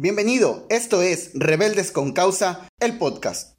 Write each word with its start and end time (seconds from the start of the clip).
Bienvenido, 0.00 0.64
esto 0.70 1.02
es 1.02 1.32
Rebeldes 1.34 1.90
con 1.90 2.12
Causa, 2.12 2.68
el 2.78 2.98
podcast. 2.98 3.56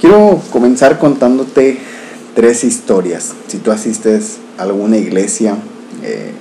Quiero 0.00 0.42
comenzar 0.50 0.98
contándote 0.98 1.93
tres 2.34 2.64
historias. 2.64 3.32
Si 3.46 3.58
tú 3.58 3.70
asistes 3.70 4.38
a 4.58 4.62
alguna 4.62 4.96
iglesia, 4.96 5.56
eh, 6.02 6.32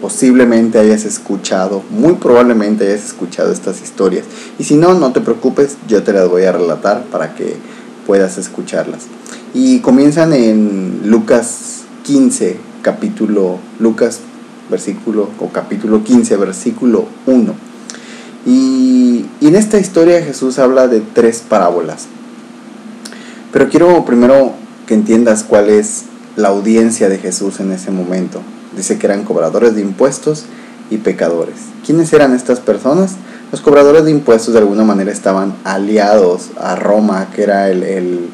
posiblemente 0.00 0.78
hayas 0.78 1.04
escuchado, 1.04 1.82
muy 1.90 2.14
probablemente 2.14 2.86
hayas 2.86 3.04
escuchado 3.04 3.52
estas 3.52 3.82
historias. 3.82 4.24
Y 4.58 4.64
si 4.64 4.76
no, 4.76 4.94
no 4.94 5.12
te 5.12 5.20
preocupes, 5.20 5.76
yo 5.86 6.02
te 6.02 6.12
las 6.12 6.28
voy 6.28 6.44
a 6.44 6.52
relatar 6.52 7.04
para 7.04 7.34
que 7.34 7.56
puedas 8.06 8.38
escucharlas. 8.38 9.02
Y 9.54 9.80
comienzan 9.80 10.32
en 10.32 11.02
Lucas 11.04 11.82
15, 12.04 12.56
capítulo, 12.80 13.58
Lucas, 13.78 14.20
versículo, 14.70 15.28
o 15.38 15.48
capítulo 15.50 16.02
15, 16.02 16.36
versículo 16.36 17.06
1. 17.26 17.54
Y, 18.46 19.26
y 19.40 19.46
en 19.46 19.54
esta 19.54 19.78
historia 19.78 20.22
Jesús 20.22 20.58
habla 20.58 20.88
de 20.88 21.00
tres 21.00 21.44
parábolas. 21.46 22.06
Pero 23.52 23.68
quiero 23.68 24.04
primero 24.04 24.61
entiendas 24.94 25.44
cuál 25.44 25.68
es 25.68 26.04
la 26.36 26.48
audiencia 26.48 27.08
de 27.08 27.18
Jesús 27.18 27.60
en 27.60 27.72
ese 27.72 27.90
momento. 27.90 28.40
Dice 28.76 28.98
que 28.98 29.06
eran 29.06 29.24
cobradores 29.24 29.74
de 29.74 29.82
impuestos 29.82 30.44
y 30.90 30.98
pecadores. 30.98 31.56
¿Quiénes 31.84 32.12
eran 32.12 32.34
estas 32.34 32.60
personas? 32.60 33.16
Los 33.50 33.60
cobradores 33.60 34.04
de 34.04 34.10
impuestos 34.10 34.54
de 34.54 34.60
alguna 34.60 34.84
manera 34.84 35.12
estaban 35.12 35.54
aliados 35.64 36.50
a 36.58 36.74
Roma, 36.76 37.28
que 37.34 37.42
era 37.42 37.68
el, 37.68 38.30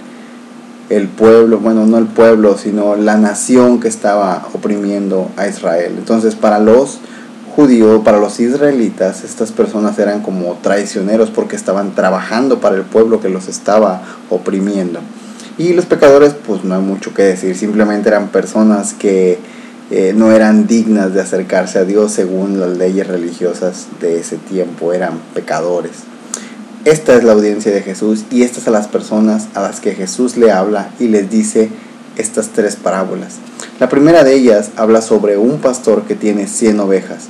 el 0.91 1.08
pueblo, 1.08 1.58
bueno, 1.58 1.86
no 1.86 1.98
el 1.98 2.06
pueblo, 2.06 2.56
sino 2.56 2.96
la 2.96 3.16
nación 3.16 3.80
que 3.80 3.88
estaba 3.88 4.46
oprimiendo 4.55 5.28
a 5.36 5.48
Israel. 5.48 5.94
Entonces, 5.98 6.34
para 6.34 6.61
los 6.61 6.98
judíos, 7.56 8.02
para 8.05 8.18
los 8.18 8.38
israelitas, 8.38 9.24
estas 9.24 9.50
personas 9.50 9.98
eran 9.98 10.22
como 10.22 10.55
traicioneros 10.62 11.30
porque 11.30 11.56
estaban 11.56 11.94
trabajando 11.96 12.61
para 12.61 12.77
el 12.77 12.83
pueblo 12.83 13.20
que 13.20 13.28
los 13.28 13.48
estaba 13.48 14.02
oprimiendo. 14.30 15.00
Y 15.59 15.73
los 15.73 15.87
pecadores, 15.87 16.34
pues 16.47 16.62
no 16.62 16.77
hay 16.77 16.81
mucho 16.81 17.12
que 17.12 17.23
decir, 17.23 17.56
simplemente 17.56 18.09
eran 18.09 18.28
personas 18.28 18.95
que 18.95 19.39
eh, 19.91 20.12
no 20.14 20.31
eran 20.31 20.69
dignas 20.69 21.14
de 21.14 21.20
acercarse 21.20 21.81
a 21.81 21.84
Dios 21.84 22.12
según 22.12 22.61
las 22.61 22.78
leyes 22.78 23.09
religiosas 23.09 23.89
de 24.01 24.20
ese 24.20 24.36
tiempo, 24.36 24.92
eran 24.92 25.19
pecadores. 25.34 25.92
Esta 26.84 27.17
es 27.17 27.25
la 27.25 27.33
audiencia 27.33 27.73
de 27.73 27.83
Jesús 27.83 28.25
y 28.31 28.42
estas 28.42 28.64
son 28.64 28.75
las 28.75 28.86
personas 28.86 29.48
a 29.55 29.61
las 29.61 29.81
que 29.81 29.95
Jesús 29.95 30.36
le 30.36 30.53
habla 30.53 30.91
y 31.01 31.09
les 31.09 31.29
dice 31.29 31.70
estas 32.17 32.51
tres 32.51 32.77
parábolas. 32.77 33.34
La 33.81 33.89
primera 33.89 34.23
de 34.23 34.34
ellas 34.34 34.70
habla 34.77 35.03
sobre 35.03 35.39
un 35.39 35.59
pastor 35.59 36.05
que 36.05 36.14
tiene 36.14 36.47
100 36.47 36.79
ovejas 36.79 37.29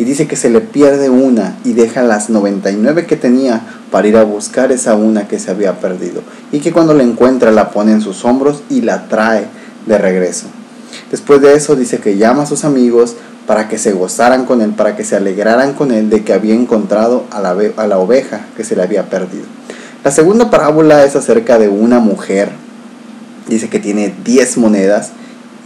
y 0.00 0.04
dice 0.04 0.26
que 0.26 0.34
se 0.34 0.48
le 0.48 0.62
pierde 0.62 1.10
una 1.10 1.58
y 1.62 1.74
deja 1.74 2.02
las 2.02 2.30
99 2.30 3.04
que 3.04 3.16
tenía 3.16 3.60
para 3.90 4.08
ir 4.08 4.16
a 4.16 4.24
buscar 4.24 4.72
esa 4.72 4.94
una 4.94 5.28
que 5.28 5.38
se 5.38 5.50
había 5.50 5.78
perdido 5.78 6.22
y 6.52 6.60
que 6.60 6.72
cuando 6.72 6.94
la 6.94 7.02
encuentra 7.02 7.50
la 7.50 7.70
pone 7.70 7.92
en 7.92 8.00
sus 8.00 8.24
hombros 8.24 8.62
y 8.70 8.80
la 8.80 9.08
trae 9.08 9.44
de 9.84 9.98
regreso. 9.98 10.46
Después 11.10 11.42
de 11.42 11.52
eso 11.52 11.76
dice 11.76 11.98
que 11.98 12.16
llama 12.16 12.44
a 12.44 12.46
sus 12.46 12.64
amigos 12.64 13.16
para 13.46 13.68
que 13.68 13.76
se 13.76 13.92
gozaran 13.92 14.46
con 14.46 14.62
él, 14.62 14.70
para 14.70 14.96
que 14.96 15.04
se 15.04 15.16
alegraran 15.16 15.74
con 15.74 15.92
él 15.92 16.08
de 16.08 16.24
que 16.24 16.32
había 16.32 16.54
encontrado 16.54 17.24
a 17.30 17.38
la, 17.42 17.54
a 17.76 17.86
la 17.86 17.98
oveja 17.98 18.46
que 18.56 18.64
se 18.64 18.76
le 18.76 18.82
había 18.82 19.10
perdido. 19.10 19.44
La 20.02 20.10
segunda 20.10 20.48
parábola 20.48 21.04
es 21.04 21.14
acerca 21.14 21.58
de 21.58 21.68
una 21.68 22.00
mujer, 22.00 22.48
dice 23.48 23.68
que 23.68 23.78
tiene 23.78 24.14
10 24.24 24.56
monedas 24.56 25.10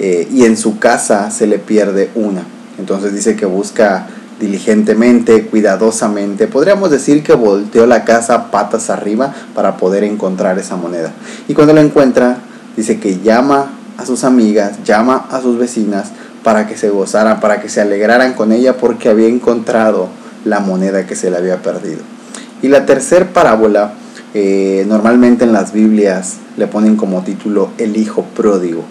eh, 0.01 0.27
y 0.29 0.45
en 0.45 0.57
su 0.57 0.81
casa 0.81 1.31
se 1.31 1.47
le 1.47 1.61
pierde 1.61 2.11
una. 2.17 2.43
Entonces 2.79 3.15
dice 3.15 3.37
que 3.37 3.47
busca 3.47 4.09
diligentemente, 4.41 5.47
cuidadosamente. 5.47 6.47
Podríamos 6.47 6.91
decir 6.91 7.23
que 7.23 7.35
volteó 7.35 7.87
la 7.87 8.05
casa 8.05 8.51
patas 8.51 8.91
arriba 8.91 9.35
para 9.55 9.77
poder 9.77 10.05
encontrar 10.05 10.59
esa 10.59 10.77
moneda. 10.77 11.13
Y 11.49 11.55
cuando 11.55 11.73
la 11.73 11.81
encuentra, 11.81 12.39
dice 12.77 12.99
que 12.99 13.21
llama 13.21 13.71
a 13.97 14.07
sus 14.07 14.25
amigas, 14.25 14.83
llama 14.85 15.27
a 15.31 15.41
sus 15.41 15.59
vecinas 15.59 16.11
para 16.43 16.67
que 16.67 16.77
se 16.77 16.91
gozaran, 16.91 17.41
para 17.41 17.61
que 17.61 17.69
se 17.69 17.81
alegraran 17.81 18.35
con 18.35 18.53
ella 18.53 18.77
porque 18.77 19.09
había 19.09 19.29
encontrado 19.29 20.09
la 20.45 20.61
moneda 20.61 21.07
que 21.07 21.17
se 21.17 21.31
le 21.31 21.39
había 21.39 21.63
perdido. 21.63 22.01
Y 22.61 22.69
la 22.69 22.87
tercera 22.87 23.33
parábola, 23.33 23.93
eh, 24.35 24.85
normalmente 24.89 25.45
en 25.45 25.53
las 25.53 25.73
Biblias 25.73 26.37
le 26.57 26.67
ponen 26.67 26.97
como 26.97 27.23
título 27.23 27.71
El 27.79 27.97
Hijo 27.97 28.25
Pródigo. 28.37 28.85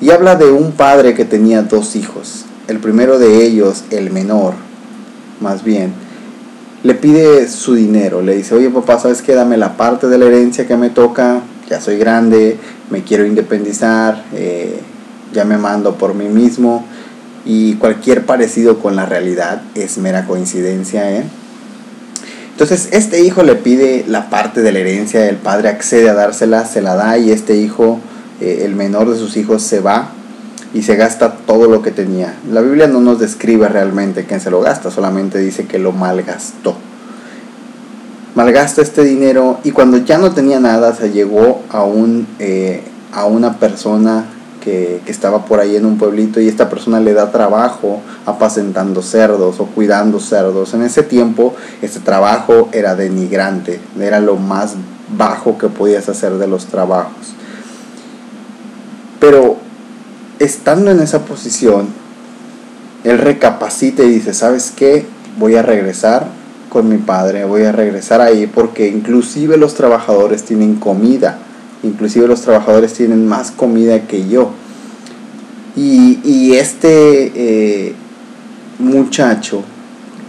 Y 0.00 0.10
habla 0.10 0.34
de 0.34 0.50
un 0.50 0.72
padre 0.72 1.14
que 1.14 1.24
tenía 1.24 1.62
dos 1.62 1.94
hijos 1.94 2.46
el 2.70 2.78
primero 2.78 3.18
de 3.18 3.44
ellos, 3.44 3.82
el 3.90 4.12
menor, 4.12 4.54
más 5.40 5.64
bien, 5.64 5.92
le 6.84 6.94
pide 6.94 7.48
su 7.48 7.74
dinero, 7.74 8.22
le 8.22 8.36
dice, 8.36 8.54
oye 8.54 8.70
papá, 8.70 9.00
¿sabes 9.00 9.22
qué? 9.22 9.34
Dame 9.34 9.56
la 9.56 9.76
parte 9.76 10.06
de 10.06 10.16
la 10.18 10.26
herencia 10.26 10.68
que 10.68 10.76
me 10.76 10.88
toca, 10.88 11.40
ya 11.68 11.80
soy 11.80 11.98
grande, 11.98 12.58
me 12.88 13.02
quiero 13.02 13.26
independizar, 13.26 14.24
eh, 14.34 14.80
ya 15.34 15.44
me 15.44 15.58
mando 15.58 15.96
por 15.96 16.14
mí 16.14 16.28
mismo 16.28 16.86
y 17.44 17.74
cualquier 17.74 18.24
parecido 18.24 18.78
con 18.78 18.94
la 18.94 19.04
realidad 19.04 19.62
es 19.74 19.98
mera 19.98 20.26
coincidencia. 20.26 21.10
¿eh? 21.10 21.24
Entonces 22.52 22.90
este 22.92 23.20
hijo 23.20 23.42
le 23.42 23.56
pide 23.56 24.04
la 24.06 24.30
parte 24.30 24.62
de 24.62 24.70
la 24.70 24.78
herencia, 24.78 25.28
el 25.28 25.36
padre 25.36 25.70
accede 25.70 26.08
a 26.08 26.14
dársela, 26.14 26.64
se 26.66 26.82
la 26.82 26.94
da 26.94 27.18
y 27.18 27.32
este 27.32 27.56
hijo, 27.56 27.98
eh, 28.40 28.62
el 28.64 28.76
menor 28.76 29.10
de 29.10 29.18
sus 29.18 29.36
hijos, 29.36 29.62
se 29.62 29.80
va 29.80 30.12
y 30.72 30.82
se 30.82 30.96
gasta 30.96 31.32
todo 31.46 31.68
lo 31.68 31.82
que 31.82 31.90
tenía. 31.90 32.34
La 32.50 32.60
Biblia 32.60 32.86
no 32.86 33.00
nos 33.00 33.18
describe 33.18 33.68
realmente 33.68 34.24
quién 34.24 34.40
se 34.40 34.50
lo 34.50 34.60
gasta, 34.60 34.90
solamente 34.90 35.38
dice 35.38 35.66
que 35.66 35.78
lo 35.78 35.92
malgastó. 35.92 36.76
Malgasta 38.34 38.80
este 38.80 39.02
dinero 39.02 39.58
y 39.64 39.72
cuando 39.72 39.98
ya 39.98 40.18
no 40.18 40.32
tenía 40.32 40.60
nada 40.60 40.94
se 40.94 41.10
llegó 41.10 41.62
a, 41.68 41.82
un, 41.82 42.28
eh, 42.38 42.82
a 43.12 43.24
una 43.24 43.58
persona 43.58 44.26
que, 44.60 45.00
que, 45.04 45.10
estaba 45.10 45.46
por 45.46 45.58
ahí 45.58 45.74
en 45.74 45.84
un 45.84 45.98
pueblito 45.98 46.40
y 46.40 46.46
esta 46.46 46.68
persona 46.68 47.00
le 47.00 47.14
da 47.14 47.32
trabajo 47.32 48.00
apacentando 48.26 49.02
cerdos 49.02 49.58
o 49.58 49.66
cuidando 49.66 50.20
cerdos. 50.20 50.74
En 50.74 50.82
ese 50.82 51.02
tiempo 51.02 51.56
este 51.82 51.98
trabajo 51.98 52.68
era 52.70 52.94
denigrante, 52.94 53.80
era 53.98 54.20
lo 54.20 54.36
más 54.36 54.74
bajo 55.16 55.58
que 55.58 55.66
podías 55.68 56.08
hacer 56.08 56.34
de 56.34 56.46
los 56.46 56.66
trabajos. 56.66 57.34
Pero 59.18 59.56
estando 60.40 60.90
en 60.90 61.00
esa 61.00 61.26
posición, 61.26 61.86
él 63.04 63.18
recapacita 63.18 64.02
y 64.02 64.08
dice, 64.08 64.34
¿sabes 64.34 64.72
qué? 64.74 65.04
Voy 65.38 65.54
a 65.54 65.62
regresar 65.62 66.26
con 66.70 66.88
mi 66.88 66.96
padre, 66.96 67.44
voy 67.44 67.64
a 67.64 67.72
regresar 67.72 68.20
ahí 68.20 68.46
porque 68.46 68.88
inclusive 68.88 69.56
los 69.58 69.74
trabajadores 69.74 70.44
tienen 70.44 70.76
comida, 70.76 71.38
inclusive 71.82 72.26
los 72.26 72.40
trabajadores 72.40 72.94
tienen 72.94 73.28
más 73.28 73.50
comida 73.50 74.06
que 74.06 74.28
yo. 74.28 74.50
Y, 75.76 76.54
este 76.54 77.32
eh, 77.34 77.94
muchacho, 78.78 79.62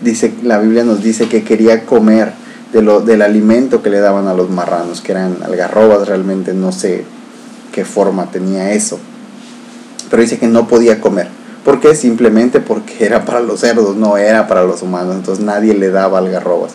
dice, 0.02 0.34
la 0.44 0.60
Biblia 0.60 0.84
nos 0.84 1.02
dice 1.04 1.28
que 1.28 1.44
quería 1.44 1.86
comer 1.86 2.32
de 2.72 2.82
lo, 2.82 3.02
del 3.02 3.22
alimento 3.22 3.82
que 3.82 3.90
le 3.90 4.00
daban 4.00 4.28
a 4.28 4.34
los 4.34 4.50
marranos, 4.50 5.02
que 5.02 5.14
eran 5.14 5.38
algarrobas, 5.44 6.08
realmente 6.08 6.54
no 6.54 6.72
sé 6.72 7.04
qué 7.72 7.84
forma 7.86 8.30
tenía 8.32 8.72
eso 8.72 9.00
pero 10.12 10.22
dice 10.22 10.38
que 10.38 10.48
no 10.48 10.68
podía 10.68 11.02
comer. 11.02 11.30
¿Por 11.64 11.80
qué? 11.80 11.96
Simplemente 11.96 12.60
porque 12.60 13.06
era 13.06 13.24
para 13.26 13.40
los 13.40 13.62
cerdos, 13.62 13.96
no 13.96 14.18
era 14.18 14.48
para 14.48 14.64
los 14.64 14.82
humanos, 14.82 15.16
entonces 15.16 15.44
nadie 15.44 15.74
le 15.74 15.90
daba 15.90 16.20
algarrobas. 16.20 16.74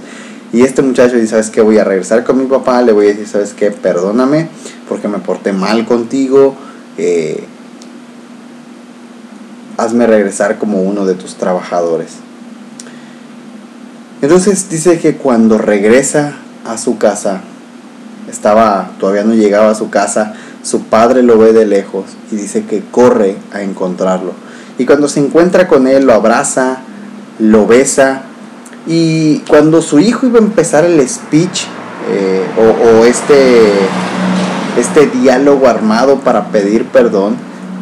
Y 0.52 0.62
este 0.62 0.80
muchacho 0.80 1.16
dice, 1.16 1.28
¿sabes 1.28 1.50
qué? 1.50 1.60
Voy 1.60 1.76
a 1.76 1.84
regresar 1.84 2.24
con 2.24 2.38
mi 2.38 2.46
papá, 2.46 2.80
le 2.82 2.92
voy 2.92 3.06
a 3.06 3.08
decir, 3.10 3.28
¿sabes 3.28 3.52
qué? 3.52 3.70
Perdóname 3.70 4.48
porque 4.88 5.06
me 5.06 5.18
porté 5.18 5.52
mal 5.52 5.84
contigo. 5.84 6.54
Eh, 6.96 7.44
hazme 9.76 10.06
regresar 10.06 10.56
como 10.56 10.80
uno 10.80 11.04
de 11.04 11.14
tus 11.14 11.34
trabajadores. 11.34 12.12
Entonces 14.22 14.70
dice 14.70 14.98
que 14.98 15.16
cuando 15.16 15.58
regresa 15.58 16.36
a 16.64 16.78
su 16.78 16.96
casa, 16.96 17.42
estaba, 18.30 18.92
todavía 18.98 19.24
no 19.24 19.34
llegaba 19.34 19.70
a 19.70 19.74
su 19.74 19.90
casa, 19.90 20.34
su 20.66 20.84
padre 20.84 21.22
lo 21.22 21.38
ve 21.38 21.52
de 21.52 21.66
lejos 21.66 22.04
y 22.32 22.36
dice 22.36 22.64
que 22.64 22.82
corre 22.90 23.36
a 23.52 23.62
encontrarlo. 23.62 24.32
Y 24.78 24.84
cuando 24.86 25.08
se 25.08 25.20
encuentra 25.20 25.68
con 25.68 25.86
él, 25.86 26.06
lo 26.06 26.14
abraza, 26.14 26.78
lo 27.38 27.66
besa. 27.66 28.22
Y 28.86 29.38
cuando 29.48 29.80
su 29.82 29.98
hijo 29.98 30.26
iba 30.26 30.38
a 30.38 30.42
empezar 30.42 30.84
el 30.84 31.06
speech 31.08 31.64
eh, 32.10 32.42
o, 32.58 33.04
este, 33.04 33.70
este 34.78 35.06
diálogo 35.06 35.68
armado 35.68 36.20
para 36.20 36.48
pedir 36.48 36.84
perdón, 36.86 37.36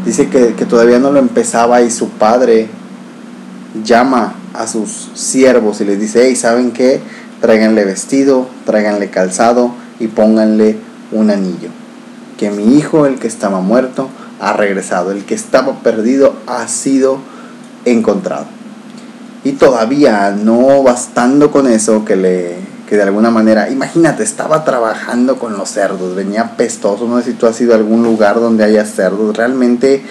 Dice 0.04 0.28
que, 0.28 0.52
todavía 0.66 0.98
no 0.98 1.10
lo 1.10 1.18
empezaba 1.18 1.80
y 1.80 1.90
su 1.90 2.10
padre 2.10 2.68
llama 3.84 4.34
a 4.52 4.66
sus 4.66 5.10
siervos 5.14 5.80
y 5.80 5.86
les 5.86 5.98
dice, 5.98 6.26
hey, 6.26 6.36
¿saben 6.36 6.72
qué? 6.72 7.00
Tráiganle 7.40 7.84
vestido, 7.84 8.46
tráiganle 8.66 9.08
calzado 9.08 9.74
y 9.98 10.08
pónganle 10.08 10.76
un 11.10 11.30
anillo. 11.30 11.70
Que 12.38 12.50
mi 12.50 12.76
hijo, 12.76 13.06
el 13.06 13.18
que 13.18 13.28
estaba 13.28 13.60
muerto, 13.60 14.08
ha 14.40 14.52
regresado. 14.52 15.12
El 15.12 15.24
que 15.24 15.34
estaba 15.34 15.80
perdido 15.80 16.34
ha 16.46 16.66
sido 16.68 17.18
encontrado. 17.84 18.46
Y 19.44 19.52
todavía 19.52 20.30
no 20.30 20.82
bastando 20.82 21.50
con 21.50 21.66
eso 21.66 22.04
que 22.04 22.16
le 22.16 22.74
que 22.88 22.96
de 22.96 23.02
alguna 23.02 23.30
manera, 23.30 23.70
imagínate, 23.70 24.22
estaba 24.22 24.64
trabajando 24.64 25.38
con 25.38 25.56
los 25.56 25.70
cerdos, 25.70 26.14
venía 26.14 26.56
pestoso, 26.56 27.08
no 27.08 27.18
sé 27.18 27.32
si 27.32 27.32
tú 27.32 27.46
has 27.46 27.58
ido 27.60 27.72
a 27.72 27.76
algún 27.76 28.02
lugar 28.02 28.40
donde 28.40 28.64
haya 28.64 28.84
cerdos, 28.84 29.34
realmente 29.36 30.02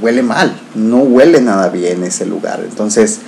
huele 0.00 0.22
mal, 0.22 0.52
no 0.74 0.98
huele 0.98 1.40
nada 1.40 1.68
bien 1.70 2.04
ese 2.04 2.24
lugar. 2.24 2.60
Entonces, 2.62 3.20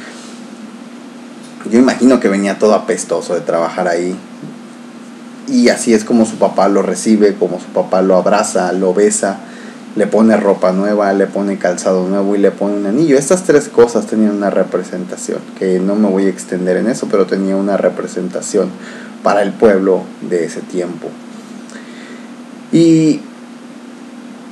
yo 1.70 1.78
imagino 1.78 2.20
que 2.20 2.28
venía 2.28 2.58
todo 2.58 2.74
apestoso 2.74 3.34
de 3.34 3.40
trabajar 3.40 3.88
ahí. 3.88 4.16
Y 5.46 5.68
así 5.68 5.92
es 5.94 6.04
como 6.04 6.24
su 6.26 6.36
papá 6.36 6.68
lo 6.68 6.82
recibe, 6.82 7.34
como 7.34 7.60
su 7.60 7.66
papá 7.66 8.02
lo 8.02 8.16
abraza, 8.16 8.72
lo 8.72 8.94
besa 8.94 9.40
le 9.96 10.06
pone 10.06 10.36
ropa 10.36 10.72
nueva, 10.72 11.12
le 11.12 11.26
pone 11.26 11.58
calzado 11.58 12.08
nuevo 12.08 12.34
y 12.34 12.38
le 12.38 12.50
pone 12.50 12.76
un 12.76 12.86
anillo. 12.86 13.16
Estas 13.16 13.44
tres 13.44 13.68
cosas 13.68 14.06
tenían 14.06 14.32
una 14.32 14.50
representación, 14.50 15.38
que 15.58 15.78
no 15.78 15.94
me 15.94 16.08
voy 16.08 16.26
a 16.26 16.30
extender 16.30 16.76
en 16.76 16.88
eso, 16.88 17.06
pero 17.10 17.26
tenía 17.26 17.56
una 17.56 17.76
representación 17.76 18.70
para 19.22 19.42
el 19.42 19.52
pueblo 19.52 20.02
de 20.28 20.44
ese 20.44 20.60
tiempo. 20.60 21.08
Y, 22.72 23.20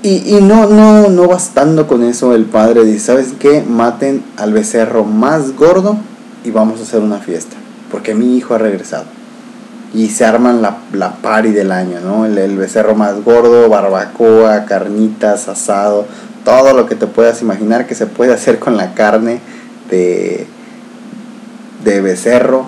y, 0.05 0.39
no, 0.41 0.67
no, 0.69 1.09
no 1.09 1.27
bastando 1.27 1.89
con 1.89 2.05
eso, 2.05 2.35
el 2.35 2.45
padre 2.45 2.85
dice, 2.85 3.07
¿sabes 3.07 3.35
qué? 3.39 3.63
Maten 3.63 4.23
al 4.37 4.53
becerro 4.53 5.05
más 5.05 5.57
gordo 5.57 5.97
y 6.45 6.51
vamos 6.53 6.79
a 6.79 6.85
hacer 6.85 7.01
una 7.01 7.19
fiesta, 7.19 7.57
porque 7.91 8.15
mi 8.15 8.37
hijo 8.37 8.55
ha 8.55 8.59
regresado 8.59 9.22
y 9.95 10.09
se 10.09 10.25
arman 10.25 10.63
la, 10.63 10.79
la 10.93 11.17
party 11.17 11.51
del 11.51 11.71
año, 11.71 12.01
¿no? 12.01 12.25
El, 12.25 12.57
becerro 12.57 12.95
más 12.95 13.23
gordo, 13.23 13.69
barbacoa, 13.69 14.65
carnitas, 14.65 15.49
asado, 15.49 16.07
todo 16.45 16.73
lo 16.73 16.87
que 16.87 16.95
te 16.95 17.07
puedas 17.07 17.43
imaginar 17.43 17.87
que 17.87 17.95
se 17.95 18.07
puede 18.07 18.33
hacer 18.33 18.59
con 18.59 18.77
la 18.77 18.95
carne 18.95 19.41
de, 19.91 20.47
de 21.85 22.01
becerro, 22.01 22.67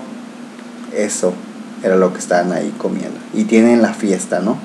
eso 0.95 1.33
era 1.83 1.97
lo 1.97 2.13
que 2.13 2.19
estaban 2.19 2.53
ahí 2.53 2.75
comiendo. 2.77 3.19
Y 3.33 3.45
tienen 3.45 3.81
la 3.81 3.95
fiesta, 3.95 4.41
¿no? 4.41 4.59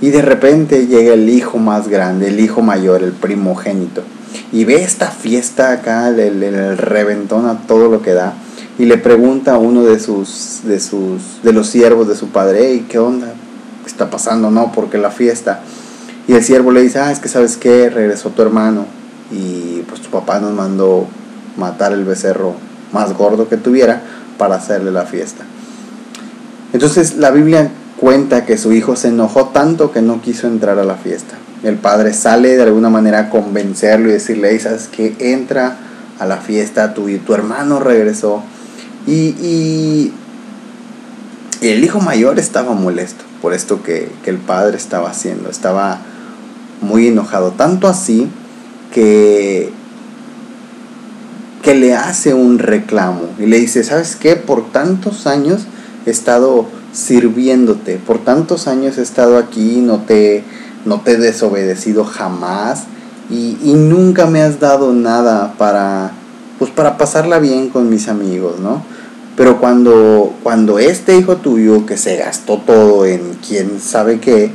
Y 0.00 0.10
de 0.10 0.22
repente 0.22 0.86
llega 0.86 1.12
el 1.12 1.28
hijo 1.28 1.58
más 1.58 1.88
grande, 1.88 2.28
el 2.28 2.40
hijo 2.40 2.62
mayor, 2.62 3.02
el 3.02 3.12
primogénito. 3.12 4.02
Y 4.50 4.64
ve 4.64 4.82
esta 4.82 5.08
fiesta 5.08 5.72
acá, 5.72 6.08
el, 6.08 6.42
el 6.42 6.78
reventón 6.78 7.46
a 7.46 7.58
todo 7.66 7.88
lo 7.90 8.00
que 8.00 8.14
da 8.14 8.32
y 8.80 8.86
le 8.86 8.96
pregunta 8.96 9.56
a 9.56 9.58
uno 9.58 9.84
de 9.84 10.00
sus 10.00 10.60
de 10.64 10.80
sus 10.80 11.42
de 11.42 11.52
los 11.52 11.66
siervos 11.66 12.08
de 12.08 12.16
su 12.16 12.28
padre, 12.28 12.60
hey, 12.62 12.86
¿qué 12.88 12.98
onda? 12.98 13.26
¿Qué 13.82 13.90
está 13.90 14.08
pasando? 14.08 14.50
No, 14.50 14.72
porque 14.72 14.96
la 14.96 15.10
fiesta. 15.10 15.60
Y 16.26 16.32
el 16.32 16.42
siervo 16.42 16.72
le 16.72 16.80
dice, 16.80 16.98
ah, 16.98 17.12
es 17.12 17.18
que 17.18 17.28
sabes 17.28 17.58
qué, 17.58 17.90
regresó 17.90 18.30
tu 18.30 18.40
hermano 18.40 18.86
y 19.30 19.82
pues 19.86 20.00
tu 20.00 20.08
papá 20.08 20.40
nos 20.40 20.54
mandó 20.54 21.06
matar 21.58 21.92
el 21.92 22.04
becerro 22.04 22.54
más 22.90 23.12
gordo 23.12 23.50
que 23.50 23.58
tuviera 23.58 24.00
para 24.38 24.54
hacerle 24.54 24.92
la 24.92 25.04
fiesta. 25.04 25.44
Entonces 26.72 27.18
la 27.18 27.30
Biblia 27.30 27.70
cuenta 27.98 28.46
que 28.46 28.56
su 28.56 28.72
hijo 28.72 28.96
se 28.96 29.08
enojó 29.08 29.48
tanto 29.48 29.92
que 29.92 30.00
no 30.00 30.22
quiso 30.22 30.46
entrar 30.46 30.78
a 30.78 30.84
la 30.84 30.94
fiesta. 30.94 31.34
El 31.62 31.74
padre 31.74 32.14
sale 32.14 32.56
de 32.56 32.62
alguna 32.62 32.88
manera 32.88 33.18
a 33.18 33.28
convencerlo 33.28 34.08
y 34.08 34.12
decirle, 34.12 34.52
hey, 34.52 34.58
sabes 34.58 34.88
que 34.88 35.16
entra 35.18 35.76
a 36.18 36.24
la 36.24 36.38
fiesta, 36.38 36.94
tu, 36.94 37.10
tu 37.18 37.34
hermano 37.34 37.78
regresó 37.78 38.42
y, 39.06 40.12
el 41.60 41.84
hijo 41.84 42.00
mayor 42.00 42.38
estaba 42.38 42.72
molesto 42.72 43.24
por 43.42 43.52
esto 43.52 43.82
que, 43.82 44.10
el 44.24 44.38
padre 44.38 44.76
estaba 44.76 45.10
haciendo. 45.10 45.50
Estaba 45.50 45.98
muy 46.80 47.08
enojado. 47.08 47.52
Tanto 47.52 47.88
así 47.88 48.28
que, 48.92 49.70
que 51.62 51.74
le 51.74 51.94
hace 51.94 52.34
un 52.34 52.58
reclamo 52.58 53.22
y 53.38 53.46
le 53.46 53.58
dice, 53.58 53.84
¿sabes 53.84 54.16
qué? 54.16 54.36
Por 54.36 54.72
tantos 54.72 55.26
años 55.26 55.62
he 56.06 56.10
estado 56.10 56.66
sirviéndote, 56.92 57.96
por 57.96 58.18
tantos 58.24 58.66
años 58.66 58.98
he 58.98 59.02
estado 59.02 59.38
aquí, 59.38 59.80
no 59.80 59.98
te, 59.98 60.42
no 60.84 61.00
te 61.00 61.12
he 61.12 61.16
desobedecido 61.18 62.04
jamás 62.04 62.84
y, 63.30 63.56
y 63.62 63.74
nunca 63.74 64.26
me 64.26 64.42
has 64.42 64.58
dado 64.58 64.92
nada 64.92 65.54
para, 65.56 66.12
pues 66.58 66.70
para 66.70 66.98
pasarla 66.98 67.38
bien 67.38 67.68
con 67.68 67.88
mis 67.88 68.08
amigos, 68.08 68.58
¿no? 68.60 68.82
Pero 69.40 69.58
cuando, 69.58 70.34
cuando 70.42 70.78
este 70.78 71.16
hijo 71.16 71.38
tuyo 71.38 71.86
que 71.86 71.96
se 71.96 72.18
gastó 72.18 72.58
todo 72.58 73.06
en 73.06 73.38
quién 73.48 73.80
sabe 73.80 74.20
qué, 74.20 74.50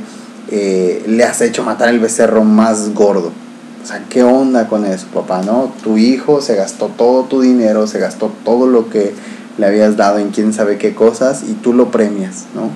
eh, 0.48 1.02
le 1.08 1.24
has 1.24 1.40
hecho 1.40 1.64
matar 1.64 1.88
el 1.88 1.98
becerro 1.98 2.44
más 2.44 2.94
gordo. 2.94 3.32
O 3.82 3.84
sea, 3.84 4.04
¿qué 4.08 4.22
onda 4.22 4.68
con 4.68 4.84
eso, 4.84 5.08
papá? 5.12 5.42
¿No? 5.42 5.72
Tu 5.82 5.98
hijo 5.98 6.40
se 6.40 6.54
gastó 6.54 6.86
todo 6.86 7.24
tu 7.24 7.40
dinero, 7.40 7.88
se 7.88 7.98
gastó 7.98 8.30
todo 8.44 8.68
lo 8.68 8.88
que 8.88 9.12
le 9.58 9.66
habías 9.66 9.96
dado 9.96 10.18
en 10.18 10.30
quién 10.30 10.52
sabe 10.52 10.78
qué 10.78 10.94
cosas 10.94 11.42
y 11.42 11.54
tú 11.54 11.72
lo 11.72 11.90
premias, 11.90 12.44
¿no? 12.54 12.70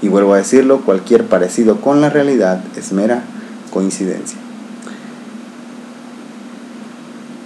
Y 0.00 0.08
vuelvo 0.08 0.32
a 0.32 0.38
decirlo, 0.38 0.80
cualquier 0.86 1.26
parecido 1.26 1.82
con 1.82 2.00
la 2.00 2.08
realidad 2.08 2.62
es 2.78 2.92
mera 2.92 3.24
coincidencia. 3.70 4.38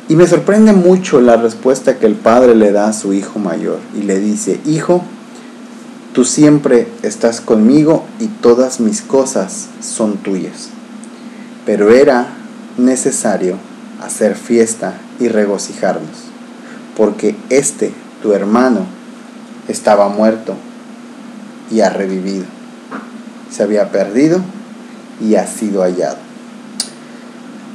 Y 0.09 0.17
me 0.17 0.27
sorprende 0.27 0.73
mucho 0.73 1.21
la 1.21 1.37
respuesta 1.37 1.99
que 1.99 2.07
el 2.07 2.15
padre 2.15 2.55
le 2.55 2.73
da 2.73 2.89
a 2.89 2.93
su 2.93 3.15
hijo 3.15 3.39
mayor 3.39 3.79
y 3.99 4.03
le 4.03 4.21
dice, 4.21 4.61
hijo, 4.67 5.03
tú 6.13 6.25
siempre 6.25 6.89
estás 7.03 7.41
conmigo 7.41 8.05
y 8.21 8.27
todas 8.27 8.81
mis 8.81 9.01
cosas 9.01 9.69
son 9.81 10.19
tuyas. 10.19 10.69
Pero 11.65 11.91
era 11.91 12.29
necesario 12.77 13.57
hacer 14.03 14.35
fiesta 14.35 14.95
y 15.19 15.29
regocijarnos, 15.29 16.25
porque 16.97 17.35
este, 17.49 17.93
tu 18.23 18.35
hermano, 18.35 18.87
estaba 19.69 20.09
muerto 20.09 20.55
y 21.71 21.81
ha 21.81 21.91
revivido. 21.91 22.45
Se 23.51 23.63
había 23.63 23.91
perdido 23.91 24.41
y 25.21 25.37
ha 25.37 25.47
sido 25.47 25.83
hallado. 25.83 26.24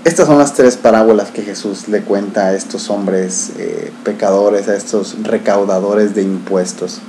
Estas 0.06 0.28
son 0.28 0.38
las 0.38 0.54
tres 0.54 0.78
parábolas 0.78 1.30
que 1.32 1.42
Jesús 1.42 1.90
le 1.90 2.02
cuenta 2.02 2.48
a 2.48 2.54
estos 2.54 2.90
hombres 2.90 3.52
eh, 3.58 3.92
pecadores, 4.06 4.70
a 4.70 4.76
estos 4.76 5.18
recaudadores 5.24 6.16
de 6.16 6.24
impuestos. 6.24 7.02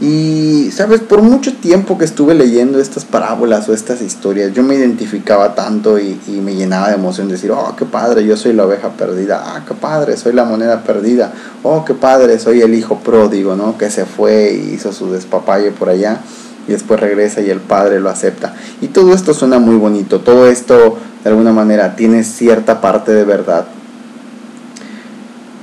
Y, 0.00 0.70
sabes, 0.72 1.00
por 1.00 1.22
mucho 1.22 1.54
tiempo 1.54 1.96
que 1.96 2.04
estuve 2.04 2.34
leyendo 2.34 2.80
estas 2.80 3.04
parábolas 3.04 3.68
o 3.68 3.74
estas 3.74 4.02
historias, 4.02 4.52
yo 4.52 4.62
me 4.64 4.74
identificaba 4.74 5.54
tanto 5.54 5.98
y, 5.98 6.18
me 6.42 6.54
llenaba 6.56 6.88
de 6.88 6.94
emoción 6.94 7.28
decir, 7.28 7.52
oh, 7.52 7.74
qué 7.76 7.84
padre, 7.84 8.24
yo 8.24 8.36
soy 8.36 8.52
la 8.52 8.64
oveja 8.64 8.90
perdida, 8.90 9.42
ah, 9.44 9.64
qué 9.66 9.74
padre, 9.74 10.16
soy 10.16 10.32
la 10.32 10.44
moneda 10.44 10.82
perdida, 10.82 11.32
oh, 11.62 11.84
qué 11.84 11.94
padre, 11.94 12.38
soy 12.40 12.60
el 12.60 12.74
hijo 12.74 12.98
pródigo, 13.00 13.56
¿no? 13.56 13.78
Que 13.78 13.90
se 13.90 14.04
fue 14.04 14.52
y 14.52 14.74
hizo 14.74 14.92
su 14.92 15.10
despapalle 15.12 15.70
por 15.72 15.88
allá 15.88 16.20
y 16.68 16.72
después 16.72 17.00
regresa 17.00 17.40
y 17.40 17.50
el 17.50 17.60
padre 17.60 17.98
lo 17.98 18.10
acepta. 18.10 18.54
Y 18.80 18.88
todo 18.88 19.14
esto 19.14 19.34
suena 19.34 19.58
muy 19.58 19.76
bonito, 19.76 20.20
todo 20.20 20.46
esto 20.46 20.98
de 21.24 21.30
alguna 21.30 21.52
manera 21.52 21.96
tiene 21.96 22.22
cierta 22.22 22.80
parte 22.80 23.12
de 23.12 23.24
verdad. 23.24 23.66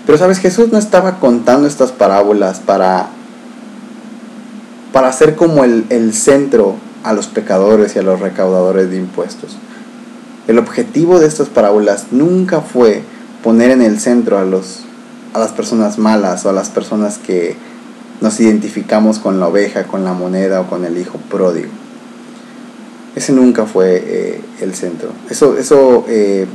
Pero 0.05 0.17
sabes, 0.17 0.39
Jesús 0.39 0.71
no 0.71 0.77
estaba 0.77 1.19
contando 1.19 1.67
estas 1.67 1.91
parábolas 1.91 2.59
para, 2.59 3.07
para 4.91 5.07
hacer 5.07 5.35
como 5.35 5.63
el, 5.63 5.85
el 5.89 6.13
centro 6.13 6.75
a 7.03 7.13
los 7.13 7.27
pecadores 7.27 7.95
y 7.95 7.99
a 7.99 8.03
los 8.03 8.19
recaudadores 8.19 8.89
de 8.89 8.97
impuestos. 8.97 9.57
El 10.47 10.59
objetivo 10.59 11.19
de 11.19 11.27
estas 11.27 11.49
parábolas 11.49 12.07
nunca 12.11 12.61
fue 12.61 13.03
poner 13.43 13.71
en 13.71 13.81
el 13.81 13.99
centro 13.99 14.37
a, 14.37 14.45
los, 14.45 14.81
a 15.33 15.39
las 15.39 15.51
personas 15.51 15.97
malas 15.97 16.45
o 16.45 16.49
a 16.49 16.53
las 16.53 16.69
personas 16.69 17.17
que 17.17 17.55
nos 18.21 18.39
identificamos 18.39 19.19
con 19.19 19.39
la 19.39 19.47
oveja, 19.47 19.83
con 19.83 20.03
la 20.03 20.13
moneda 20.13 20.61
o 20.61 20.67
con 20.67 20.85
el 20.85 20.97
hijo 20.97 21.17
pródigo. 21.29 21.69
Ese 23.15 23.31
nunca 23.31 23.65
fue 23.65 24.03
eh, 24.05 24.41
el 24.61 24.75
centro. 24.75 25.09
Eso, 25.29 25.57
eso 25.57 26.05
eh, 26.07 26.47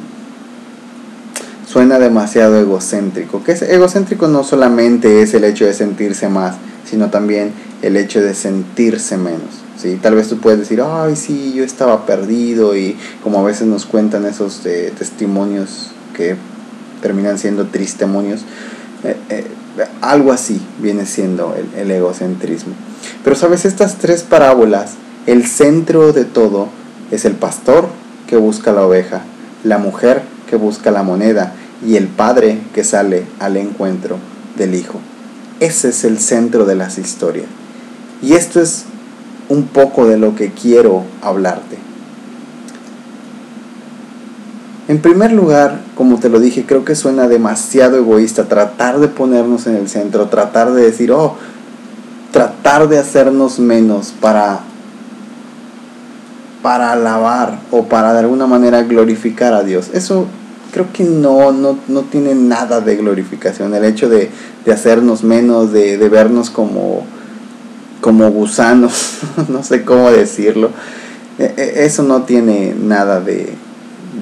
suena 1.67 1.99
demasiado 1.99 2.59
egocéntrico. 2.59 3.43
Que 3.43 3.53
es 3.53 3.63
egocéntrico 3.63 4.29
no 4.29 4.45
solamente 4.45 5.23
es 5.23 5.33
el 5.35 5.45
hecho 5.45 5.65
de 5.65 5.73
sentirse 5.73 6.29
más, 6.29 6.57
sino 6.85 7.09
también 7.09 7.53
el 7.83 7.97
hecho 7.97 8.21
de 8.21 8.35
sentirse 8.35 9.17
menos. 9.17 9.63
¿sí? 9.79 9.99
Tal 10.03 10.15
vez 10.15 10.29
tú 10.29 10.39
puedes 10.39 10.61
decir, 10.61 10.83
ay, 10.85 11.17
sí, 11.17 11.55
yo 11.55 11.65
estaba 11.65 12.05
perdido 12.05 12.77
y 12.77 12.97
como 13.23 13.41
a 13.41 13.43
veces 13.43 13.67
nos 13.67 13.87
cuentan 13.87 14.27
esos 14.27 14.67
eh, 14.67 14.93
testimonios 14.99 15.93
que 16.15 16.37
terminan 17.01 17.39
siendo 17.39 17.67
tristemonios, 17.69 18.43
algo 20.01 20.33
así 20.33 20.61
viene 20.81 21.07
siendo 21.07 21.55
el, 21.55 21.81
el 21.81 21.91
egocentrismo. 21.91 22.75
Pero 23.25 23.37
sabes, 23.37 23.65
estas 23.65 23.97
tres 23.99 24.23
parábolas 24.23 24.95
el 25.27 25.47
centro 25.47 26.13
de 26.13 26.25
todo 26.25 26.69
es 27.11 27.25
el 27.25 27.35
pastor 27.35 27.89
que 28.27 28.37
busca 28.37 28.73
la 28.73 28.87
oveja, 28.87 29.21
la 29.65 29.79
mujer 29.79 30.23
que 30.49 30.57
busca 30.57 30.91
la 30.91 31.03
moneda 31.03 31.53
y 31.87 31.97
el 31.97 32.09
padre 32.09 32.59
que 32.75 32.85
sale 32.85 33.27
al 33.39 33.57
encuentro 33.57 34.17
del 34.57 34.75
hijo. 34.75 34.99
Ese 35.61 35.91
es 35.91 36.05
el 36.05 36.19
centro 36.19 36.65
de 36.65 36.75
las 36.75 36.97
historias. 36.97 37.47
Y 38.23 38.33
esto 38.33 38.61
es 38.61 38.87
un 39.51 39.65
poco 39.65 40.07
de 40.07 40.17
lo 40.17 40.35
que 40.37 40.51
quiero 40.53 41.05
hablarte. 41.21 41.77
En 44.91 44.99
primer 44.99 45.31
lugar, 45.31 45.83
como 45.95 46.19
te 46.19 46.29
lo 46.29 46.41
dije, 46.41 46.65
creo 46.67 46.85
que 46.85 46.97
suena 46.97 47.29
demasiado 47.29 47.97
egoísta 47.97 48.49
tratar 48.49 48.99
de 48.99 49.07
ponernos 49.07 49.69
en 49.69 49.77
el 49.77 49.89
centro, 49.89 50.27
tratar 50.27 50.73
de 50.73 50.83
decir, 50.83 51.13
oh, 51.13 51.37
tratar 52.33 52.89
de 52.89 52.99
hacernos 52.99 53.61
menos 53.61 54.13
para 54.21 54.63
para 56.61 56.91
alabar 56.91 57.61
o 57.71 57.85
para 57.85 58.13
de 58.15 58.19
alguna 58.19 58.49
manera 58.49 58.83
glorificar 58.83 59.55
a 59.55 59.63
Dios. 59.63 59.91
Eso 59.95 60.27
creo 60.73 60.93
que 60.93 61.05
no, 61.05 61.53
no, 61.53 61.79
no 61.87 62.01
tiene 62.01 62.35
nada 62.35 62.81
de 62.81 62.97
glorificación. 62.97 63.73
El 63.77 63.85
hecho 63.85 64.09
de, 64.09 64.29
hacernos 64.73 65.23
menos, 65.23 65.73
de, 65.73 65.99
de, 65.99 66.09
vernos 66.09 66.51
como, 66.51 67.05
como 68.01 68.29
gusanos, 68.33 69.21
no 69.49 69.63
sé 69.63 69.85
cómo 69.85 70.11
decirlo, 70.11 70.71
e, 71.39 71.55
e, 71.57 71.85
eso 71.85 72.03
no 72.03 72.23
tiene 72.23 72.75
nada 72.77 73.21
de, 73.21 73.55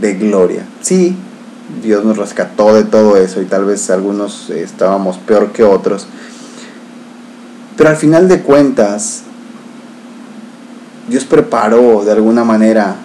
de 0.01 0.15
gloria. 0.15 0.67
Sí, 0.81 1.17
Dios 1.83 2.05
nos 2.05 2.17
rescató 2.17 2.75
de 2.75 2.85
todo 2.85 3.17
eso 3.17 3.43
y 3.43 3.45
tal 3.45 3.65
vez 3.65 3.91
algunos 3.91 4.51
estábamos 4.51 5.19
peor 5.19 5.53
que 5.53 5.65
otros. 5.65 6.07
Pero 7.77 7.91
al 7.91 7.97
final 7.97 8.29
de 8.29 8.41
cuentas, 8.41 9.23
Dios 11.09 11.25
preparó 11.25 12.05
de 12.05 12.13
alguna 12.13 12.45
manera 12.45 12.97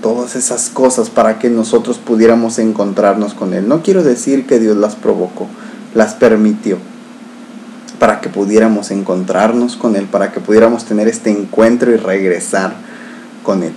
todas 0.00 0.36
esas 0.36 0.68
cosas 0.68 1.10
para 1.10 1.38
que 1.38 1.50
nosotros 1.50 1.98
pudiéramos 1.98 2.58
encontrarnos 2.58 3.34
con 3.34 3.54
Él. 3.54 3.68
No 3.68 3.82
quiero 3.82 4.02
decir 4.02 4.46
que 4.46 4.58
Dios 4.58 4.76
las 4.76 4.96
provocó, 4.96 5.46
las 5.94 6.14
permitió 6.14 6.78
para 7.98 8.20
que 8.20 8.28
pudiéramos 8.28 8.90
encontrarnos 8.90 9.76
con 9.76 9.96
Él, 9.96 10.06
para 10.06 10.32
que 10.32 10.40
pudiéramos 10.40 10.84
tener 10.84 11.08
este 11.08 11.30
encuentro 11.30 11.90
y 11.92 11.96
regresar 11.96 12.74
con 13.42 13.62
Él. 13.62 13.72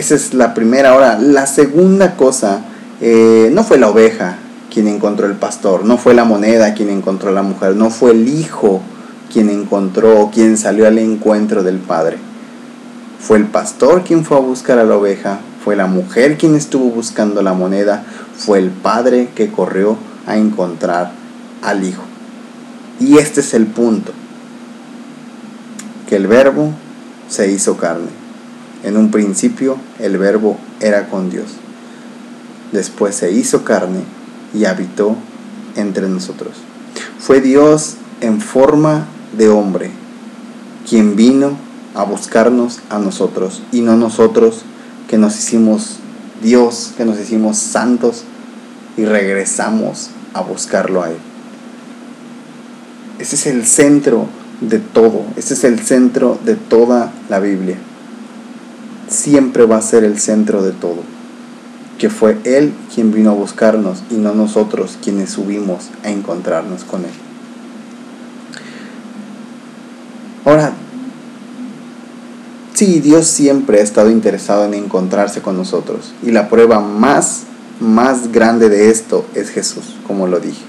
Esa 0.00 0.14
es 0.14 0.34
la 0.34 0.54
primera. 0.54 0.90
Ahora, 0.90 1.18
la 1.18 1.46
segunda 1.46 2.16
cosa, 2.16 2.60
eh, 3.00 3.50
no 3.52 3.64
fue 3.64 3.78
la 3.78 3.88
oveja 3.88 4.38
quien 4.72 4.88
encontró 4.88 5.26
el 5.26 5.34
pastor, 5.34 5.84
no 5.84 5.98
fue 5.98 6.14
la 6.14 6.24
moneda 6.24 6.74
quien 6.74 6.90
encontró 6.90 7.32
la 7.32 7.42
mujer, 7.42 7.76
no 7.76 7.90
fue 7.90 8.12
el 8.12 8.28
hijo 8.28 8.80
quien 9.32 9.50
encontró 9.50 10.20
o 10.20 10.30
quien 10.30 10.56
salió 10.56 10.86
al 10.86 10.98
encuentro 10.98 11.62
del 11.62 11.78
Padre 11.78 12.18
fue 13.20 13.36
el 13.36 13.46
pastor 13.46 14.02
quien 14.02 14.24
fue 14.24 14.38
a 14.38 14.40
buscar 14.40 14.78
a 14.78 14.84
la 14.84 14.96
oveja, 14.96 15.40
fue 15.62 15.76
la 15.76 15.86
mujer 15.86 16.38
quien 16.38 16.56
estuvo 16.56 16.90
buscando 16.90 17.42
la 17.42 17.52
moneda, 17.52 18.02
fue 18.36 18.58
el 18.58 18.70
padre 18.70 19.28
que 19.34 19.52
corrió 19.52 19.98
a 20.26 20.36
encontrar 20.36 21.12
al 21.62 21.84
hijo. 21.84 22.02
Y 22.98 23.18
este 23.18 23.40
es 23.40 23.52
el 23.54 23.66
punto, 23.66 24.12
que 26.08 26.16
el 26.16 26.26
verbo 26.26 26.72
se 27.28 27.52
hizo 27.52 27.76
carne. 27.76 28.19
En 28.82 28.96
un 28.96 29.10
principio 29.10 29.76
el 29.98 30.18
verbo 30.18 30.58
era 30.80 31.08
con 31.08 31.30
Dios. 31.30 31.46
Después 32.72 33.14
se 33.14 33.32
hizo 33.32 33.64
carne 33.64 34.00
y 34.54 34.64
habitó 34.64 35.16
entre 35.76 36.08
nosotros. 36.08 36.54
Fue 37.18 37.40
Dios 37.40 37.96
en 38.20 38.40
forma 38.40 39.06
de 39.36 39.48
hombre 39.48 39.90
quien 40.88 41.16
vino 41.16 41.52
a 41.94 42.04
buscarnos 42.04 42.80
a 42.88 42.98
nosotros 42.98 43.62
y 43.72 43.80
no 43.80 43.96
nosotros 43.96 44.62
que 45.08 45.18
nos 45.18 45.36
hicimos 45.38 45.96
Dios, 46.42 46.92
que 46.96 47.04
nos 47.04 47.18
hicimos 47.18 47.58
santos 47.58 48.24
y 48.96 49.04
regresamos 49.04 50.10
a 50.32 50.40
buscarlo 50.40 51.02
a 51.02 51.10
Él. 51.10 51.16
Ese 53.18 53.36
es 53.36 53.46
el 53.46 53.66
centro 53.66 54.26
de 54.60 54.78
todo, 54.78 55.24
ese 55.36 55.54
es 55.54 55.64
el 55.64 55.80
centro 55.80 56.38
de 56.44 56.54
toda 56.56 57.12
la 57.28 57.38
Biblia. 57.38 57.76
Siempre 59.10 59.66
va 59.66 59.76
a 59.76 59.82
ser 59.82 60.04
el 60.04 60.18
centro 60.18 60.62
de 60.62 60.72
todo, 60.72 61.02
que 61.98 62.08
fue 62.08 62.38
Él 62.44 62.72
quien 62.94 63.12
vino 63.12 63.30
a 63.30 63.34
buscarnos 63.34 64.02
y 64.10 64.14
no 64.14 64.32
nosotros 64.34 64.96
quienes 65.02 65.30
subimos 65.30 65.90
a 66.02 66.08
encontrarnos 66.08 66.84
con 66.84 67.04
Él. 67.04 67.10
Ahora, 70.46 70.72
Sí, 72.80 73.00
Dios 73.00 73.26
siempre 73.26 73.78
ha 73.78 73.82
estado 73.82 74.10
interesado 74.10 74.64
en 74.64 74.72
encontrarse 74.72 75.42
con 75.42 75.54
nosotros. 75.54 76.14
Y 76.22 76.30
la 76.30 76.48
prueba 76.48 76.80
más, 76.80 77.42
más 77.78 78.32
grande 78.32 78.70
de 78.70 78.88
esto 78.88 79.26
es 79.34 79.50
Jesús, 79.50 79.96
como 80.06 80.26
lo 80.26 80.40
dije. 80.40 80.64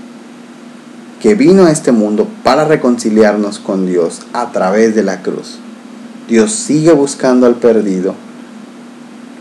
Que 1.21 1.35
vino 1.35 1.67
a 1.67 1.71
este 1.71 1.93
mundo 1.93 2.27
para 2.43 2.65
reconciliarnos 2.65 3.59
con 3.59 3.85
Dios 3.85 4.23
a 4.33 4.51
través 4.51 4.93
de 4.93 5.03
la 5.03 5.21
cruz. 5.21 5.59
Dios 6.27 6.51
sigue 6.51 6.91
buscando 6.91 7.47
al 7.47 7.55
perdido. 7.55 8.13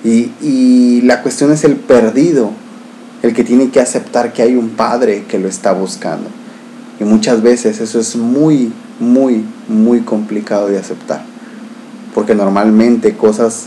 Y, 0.05 0.33
y 0.41 1.03
la 1.03 1.23
cuestión 1.23 1.53
es 1.53 1.65
el 1.65 1.77
perdido, 1.77 2.51
el 3.23 3.35
que 3.35 3.45
tiene 3.45 3.71
que 3.71 3.81
aceptar 3.81 4.33
que 4.33 4.43
hay 4.43 4.57
un 4.57 4.71
Padre 4.71 5.25
que 5.29 5.39
lo 5.39 5.49
está 5.49 5.73
buscando. 5.73 6.29
Y 6.99 7.05
muchas 7.05 7.43
veces 7.43 7.81
eso 7.81 8.01
es 8.01 8.17
muy, 8.17 8.73
muy, 8.99 9.45
muy 9.69 10.01
complicado 10.01 10.69
de 10.69 10.79
aceptar 10.79 11.31
porque 12.15 12.35
normalmente 12.35 13.17
cosas 13.17 13.67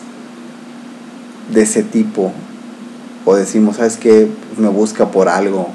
de 1.54 1.62
ese 1.62 1.84
tipo, 1.84 2.32
o 3.26 3.36
decimos, 3.36 3.78
¿sabes 3.78 3.98
qué? 3.98 4.30
Me 4.58 4.68
busca 4.68 5.12
por 5.12 5.30
algo, 5.30 5.70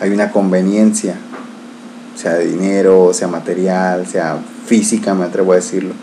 hay 0.00 0.10
una 0.10 0.30
conveniencia, 0.30 1.16
sea 2.16 2.34
de 2.34 2.46
dinero, 2.46 3.12
sea 3.12 3.28
material, 3.28 4.06
sea 4.06 4.38
física, 4.66 5.14
me 5.14 5.24
atrevo 5.24 5.52
a 5.52 5.56
decirlo. 5.56 5.94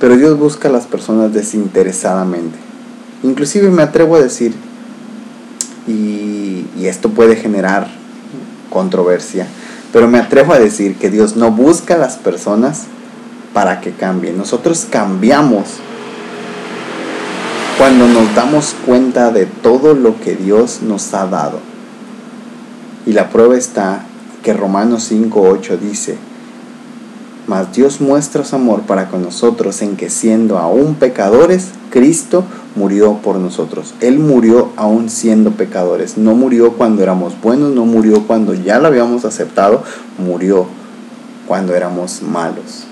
Pero 0.00 0.16
Dios 0.16 0.38
busca 0.38 0.68
a 0.68 0.72
las 0.72 0.86
personas 0.86 1.32
desinteresadamente. 1.32 2.58
Inclusive 3.22 3.70
me 3.70 3.82
atrevo 3.82 4.16
a 4.16 4.20
decir, 4.20 4.54
y, 5.86 6.66
esto 6.80 7.10
puede 7.10 7.36
generar 7.36 7.88
controversia, 8.70 9.46
pero 9.92 10.08
me 10.08 10.18
atrevo 10.18 10.52
a 10.54 10.58
decir 10.58 10.96
que 10.96 11.10
Dios 11.10 11.36
no 11.36 11.50
busca 11.50 11.94
a 11.94 11.98
las 11.98 12.16
personas 12.16 12.84
para 13.52 13.80
que 13.80 13.92
cambie. 13.92 14.32
Nosotros 14.32 14.86
cambiamos 14.90 15.64
cuando 17.76 18.06
nos 18.06 18.34
damos 18.34 18.74
cuenta 18.86 19.30
de 19.32 19.46
todo 19.46 19.94
lo 19.94 20.18
que 20.20 20.34
Dios 20.36 20.80
nos 20.82 21.12
ha 21.12 21.26
dado. 21.26 21.60
Y 23.06 23.12
la 23.12 23.28
prueba 23.28 23.56
está 23.56 24.04
que 24.42 24.54
Romanos 24.54 25.10
5.8 25.10 25.78
dice, 25.78 26.16
mas 27.48 27.72
Dios 27.72 28.00
muestra 28.00 28.44
su 28.44 28.54
amor 28.54 28.82
para 28.82 29.08
con 29.08 29.22
nosotros 29.22 29.80
en 29.82 29.96
que 29.96 30.10
siendo 30.10 30.58
aún 30.58 30.94
pecadores, 30.94 31.70
Cristo 31.90 32.44
murió 32.76 33.14
por 33.14 33.36
nosotros. 33.36 33.94
Él 34.00 34.18
murió 34.18 34.70
aún 34.76 35.08
siendo 35.08 35.52
pecadores. 35.52 36.18
No 36.18 36.34
murió 36.34 36.74
cuando 36.74 37.02
éramos 37.02 37.40
buenos, 37.40 37.72
no 37.72 37.86
murió 37.86 38.26
cuando 38.26 38.52
ya 38.52 38.78
lo 38.78 38.88
habíamos 38.88 39.24
aceptado, 39.24 39.82
murió 40.18 40.66
cuando 41.46 41.74
éramos 41.74 42.22
malos. 42.22 42.84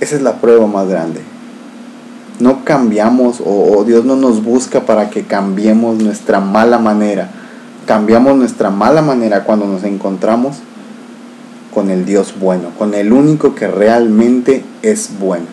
Esa 0.00 0.16
es 0.16 0.22
la 0.22 0.40
prueba 0.40 0.66
más 0.66 0.88
grande. 0.88 1.20
No 2.38 2.64
cambiamos 2.64 3.42
o, 3.44 3.84
Dios 3.84 4.06
no 4.06 4.16
nos 4.16 4.42
busca 4.42 4.86
para 4.86 5.10
que 5.10 5.24
cambiemos 5.24 5.98
nuestra 5.98 6.40
mala 6.40 6.78
manera. 6.78 7.30
Cambiamos 7.86 8.36
nuestra 8.36 8.70
mala 8.70 9.02
manera 9.02 9.44
cuando 9.44 9.66
nos 9.66 9.84
encontramos 9.84 10.58
con 11.74 11.90
el 11.90 12.04
Dios 12.04 12.34
bueno, 12.38 12.70
con 12.78 12.94
el 12.94 13.12
único 13.12 13.54
que 13.54 13.68
realmente 13.68 14.64
es 14.82 15.10
bueno. 15.18 15.46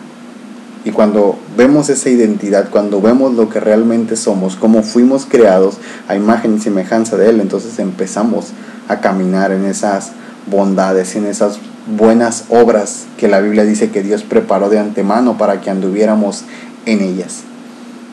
Y 0.84 0.90
cuando 0.90 1.36
vemos 1.56 1.90
esa 1.90 2.08
identidad, 2.08 2.70
cuando 2.70 3.00
vemos 3.00 3.34
lo 3.34 3.48
que 3.48 3.60
realmente 3.60 4.16
somos, 4.16 4.56
cómo 4.56 4.82
fuimos 4.82 5.26
creados 5.26 5.76
a 6.06 6.14
imagen 6.14 6.56
y 6.56 6.60
semejanza 6.60 7.16
de 7.16 7.28
Él, 7.28 7.40
entonces 7.40 7.78
empezamos 7.78 8.46
a 8.88 9.00
caminar 9.00 9.52
en 9.52 9.64
esas 9.64 10.12
bondades, 10.50 11.14
en 11.16 11.26
esas 11.26 11.58
buenas 11.96 12.44
obras 12.48 13.06
que 13.16 13.28
la 13.28 13.40
Biblia 13.40 13.64
dice 13.64 13.90
que 13.90 14.02
Dios 14.02 14.22
preparó 14.22 14.70
de 14.70 14.78
antemano 14.78 15.36
para 15.36 15.60
que 15.60 15.70
anduviéramos 15.70 16.44
en 16.86 17.00
ellas. 17.00 17.40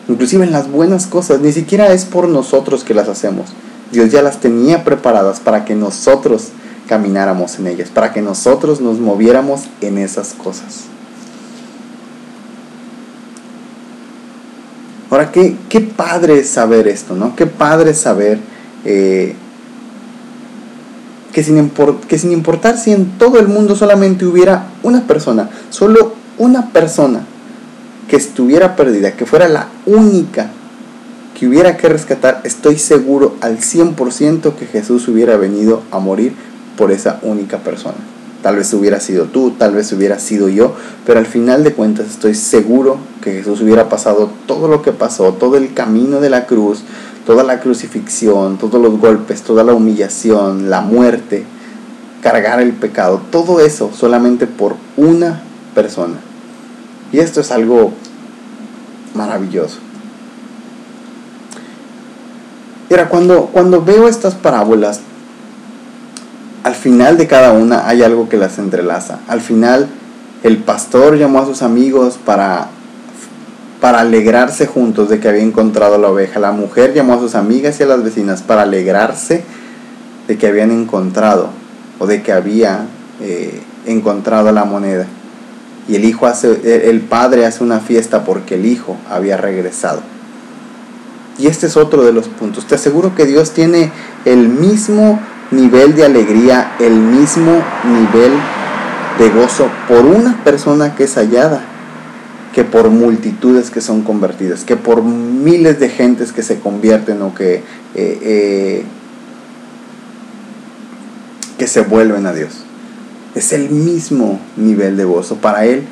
Inclusive 0.07 0.43
en 0.43 0.51
las 0.51 0.69
buenas 0.69 1.07
cosas, 1.07 1.41
ni 1.41 1.51
siquiera 1.51 1.91
es 1.93 2.05
por 2.05 2.27
nosotros 2.27 2.83
que 2.83 2.93
las 2.93 3.07
hacemos. 3.07 3.47
Dios 3.91 4.11
ya 4.11 4.21
las 4.21 4.39
tenía 4.39 4.83
preparadas 4.83 5.39
para 5.39 5.65
que 5.65 5.75
nosotros 5.75 6.49
camináramos 6.87 7.59
en 7.59 7.67
ellas, 7.67 7.89
para 7.89 8.13
que 8.13 8.21
nosotros 8.21 8.81
nos 8.81 8.99
moviéramos 8.99 9.63
en 9.81 9.97
esas 9.97 10.33
cosas. 10.33 10.85
Ahora, 15.09 15.31
qué, 15.31 15.55
qué 15.69 15.81
padre 15.81 16.43
saber 16.43 16.87
esto, 16.87 17.15
¿no? 17.15 17.35
Qué 17.35 17.45
padre 17.45 17.93
saber 17.93 18.39
eh, 18.83 19.35
que 21.31 21.43
sin, 21.43 21.71
que 22.07 22.17
sin 22.17 22.31
importar 22.31 22.77
si 22.77 22.91
en 22.91 23.17
todo 23.17 23.39
el 23.39 23.47
mundo 23.47 23.75
solamente 23.75 24.25
hubiera 24.25 24.67
una 24.83 25.07
persona, 25.07 25.49
solo 25.69 26.13
una 26.37 26.69
persona 26.71 27.25
que 28.09 28.15
estuviera 28.15 28.75
perdida, 28.75 29.15
que 29.15 29.25
fuera 29.25 29.47
la 29.47 29.67
única 29.85 30.49
que 31.35 31.47
hubiera 31.47 31.75
que 31.75 31.89
rescatar, 31.89 32.41
estoy 32.45 32.79
seguro 32.79 33.35
al 33.41 33.59
100% 33.59 34.55
que 34.55 34.65
Jesús 34.65 35.07
hubiera 35.09 35.35
venido 35.35 35.83
a 35.91 35.99
morir 35.99 36.33
por 36.77 36.91
esa 36.91 37.19
única 37.23 37.57
persona. 37.59 37.97
Tal 38.41 38.55
vez 38.55 38.73
hubiera 38.73 38.99
sido 38.99 39.25
tú, 39.25 39.51
tal 39.51 39.73
vez 39.73 39.91
hubiera 39.91 40.17
sido 40.17 40.47
yo, 40.49 40.73
pero 41.05 41.19
al 41.19 41.25
final 41.25 41.63
de 41.63 41.73
cuentas 41.73 42.07
estoy 42.07 42.35
seguro 42.35 42.97
que 43.21 43.33
Jesús 43.33 43.61
hubiera 43.61 43.89
pasado 43.89 44.29
todo 44.47 44.67
lo 44.67 44.81
que 44.81 44.93
pasó, 44.93 45.33
todo 45.33 45.57
el 45.57 45.73
camino 45.73 46.21
de 46.21 46.29
la 46.29 46.45
cruz, 46.45 46.83
toda 47.25 47.43
la 47.43 47.59
crucifixión, 47.59 48.57
todos 48.57 48.81
los 48.81 48.97
golpes, 48.99 49.41
toda 49.41 49.63
la 49.63 49.73
humillación, 49.73 50.69
la 50.69 50.81
muerte, 50.81 51.43
cargar 52.21 52.61
el 52.61 52.71
pecado, 52.73 53.21
todo 53.29 53.59
eso 53.59 53.91
solamente 53.93 54.47
por 54.47 54.75
una 54.95 55.41
persona. 55.73 56.15
Y 57.11 57.19
esto 57.19 57.41
es 57.41 57.51
algo 57.51 57.91
maravilloso. 59.15 59.84
Mira, 62.95 63.09
cuando, 63.09 63.47
cuando 63.47 63.83
veo 63.83 64.07
estas 64.07 64.35
parábolas, 64.35 65.01
al 66.63 66.75
final 66.75 67.17
de 67.17 67.27
cada 67.27 67.51
una 67.51 67.89
hay 67.89 68.03
algo 68.03 68.29
que 68.29 68.37
las 68.37 68.57
entrelaza. 68.57 69.19
Al 69.27 69.41
final, 69.41 69.89
el 70.43 70.59
pastor 70.59 71.17
llamó 71.17 71.41
a 71.41 71.45
sus 71.45 71.61
amigos 71.61 72.17
para, 72.23 72.67
para 73.81 73.99
alegrarse 73.99 74.65
juntos 74.65 75.09
de 75.09 75.19
que 75.19 75.27
había 75.27 75.43
encontrado 75.43 75.97
la 75.97 76.07
oveja. 76.07 76.39
La 76.39 76.53
mujer 76.53 76.93
llamó 76.93 77.15
a 77.15 77.19
sus 77.19 77.35
amigas 77.35 77.77
y 77.81 77.83
a 77.83 77.87
las 77.87 78.01
vecinas 78.01 78.43
para 78.43 78.61
alegrarse 78.61 79.43
de 80.29 80.37
que 80.37 80.47
habían 80.47 80.71
encontrado 80.71 81.49
o 81.99 82.07
de 82.07 82.23
que 82.23 82.31
había 82.31 82.85
eh, 83.19 83.61
encontrado 83.85 84.53
la 84.53 84.63
moneda. 84.63 85.05
Y 85.89 85.97
el 85.97 86.05
hijo 86.05 86.27
hace, 86.27 86.89
el 86.89 87.01
padre 87.01 87.45
hace 87.45 87.61
una 87.61 87.81
fiesta 87.81 88.23
porque 88.23 88.55
el 88.55 88.65
hijo 88.65 88.95
había 89.09 89.35
regresado. 89.35 90.14
Y 91.37 91.47
este 91.47 91.67
es 91.67 91.75
otro 91.75 92.03
de 92.03 92.13
los 92.13 92.27
puntos. 92.27 92.65
Te 92.65 92.75
aseguro 92.75 93.13
que 93.13 93.25
Dios 93.25 93.51
tiene 93.51 93.91
el 94.23 94.47
mismo 94.47 95.19
nivel 95.51 95.95
de 95.95 96.05
alegría, 96.05 96.75
el 96.79 96.93
mismo 96.93 97.51
nivel 97.83 98.31
de 99.19 99.29
gozo 99.29 99.69
por 99.87 100.05
una 100.05 100.43
persona 100.43 100.95
que 100.95 101.05
es 101.05 101.15
hallada, 101.15 101.61
que 102.53 102.63
por 102.63 102.89
multitudes 102.89 103.69
que 103.69 103.81
son 103.81 104.01
convertidas, 104.01 104.63
que 104.63 104.77
por 104.77 105.03
miles 105.03 105.79
de 105.79 105.89
gentes 105.89 106.31
que 106.31 106.41
se 106.41 106.59
convierten 106.59 107.21
o 107.21 107.33
que, 107.33 107.55
eh, 107.55 107.63
eh, 107.95 108.83
que 111.57 111.67
se 111.67 111.81
vuelven 111.81 112.25
a 112.25 112.33
Dios. 112.33 112.63
Es 113.35 113.51
el 113.51 113.69
mismo 113.69 114.39
nivel 114.55 114.95
de 114.95 115.03
gozo. 115.03 115.35
Para 115.35 115.65
Él, 115.65 115.83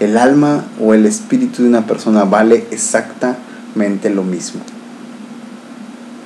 el 0.00 0.16
alma 0.16 0.64
o 0.80 0.94
el 0.94 1.04
espíritu 1.04 1.62
de 1.62 1.68
una 1.68 1.86
persona 1.86 2.24
vale 2.24 2.64
exactamente 2.70 4.08
lo 4.08 4.24
mismo. 4.24 4.62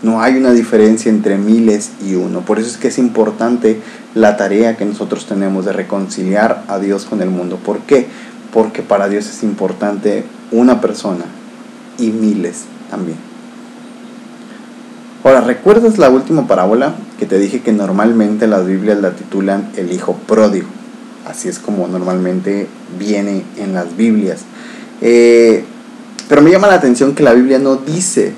No 0.03 0.21
hay 0.21 0.37
una 0.37 0.53
diferencia 0.53 1.11
entre 1.11 1.39
miles 1.39 1.93
y 2.05 2.15
uno. 2.15 2.41
Por 2.41 2.59
eso 2.59 2.69
es 2.69 2.77
que 2.77 2.89
es 2.89 2.99
importante 2.99 3.81
la 4.15 4.37
tarea 4.37 4.77
que 4.77 4.85
nosotros 4.85 5.27
tenemos 5.27 5.65
de 5.65 5.73
reconciliar 5.73 6.65
a 6.69 6.79
Dios 6.79 7.05
con 7.05 7.23
el 7.23 7.31
mundo. 7.31 7.57
¿Por 7.57 7.81
qué? 7.81 8.07
Porque 8.53 8.83
para 8.83 9.09
Dios 9.09 9.29
es 9.29 9.43
importante 9.45 10.25
una 10.51 10.81
persona 10.81 11.25
y 11.99 12.09
miles 12.11 12.65
también. 12.91 13.19
Ahora, 15.25 15.41
¿recuerdas 15.41 15.99
la 15.99 16.11
última 16.11 16.49
parábola 16.49 16.95
que 17.21 17.27
te 17.27 17.39
dije 17.39 17.61
que 17.61 17.73
normalmente 17.73 18.49
las 18.49 18.67
Biblias 18.67 19.01
la 19.01 19.13
titulan 19.13 19.71
el 19.77 19.93
hijo 19.93 20.15
pródigo? 20.27 20.67
Así 21.29 21.49
es 21.49 21.61
como 21.61 21.87
normalmente 21.87 22.67
viene 22.99 23.45
en 23.57 23.73
las 23.73 23.97
Biblias. 23.97 24.41
Eh, 25.01 25.65
pero 26.29 26.43
me 26.43 26.51
llama 26.51 26.67
la 26.67 26.75
atención 26.75 27.15
que 27.15 27.23
la 27.23 27.35
Biblia 27.35 27.61
no 27.61 27.77
dice 27.77 28.33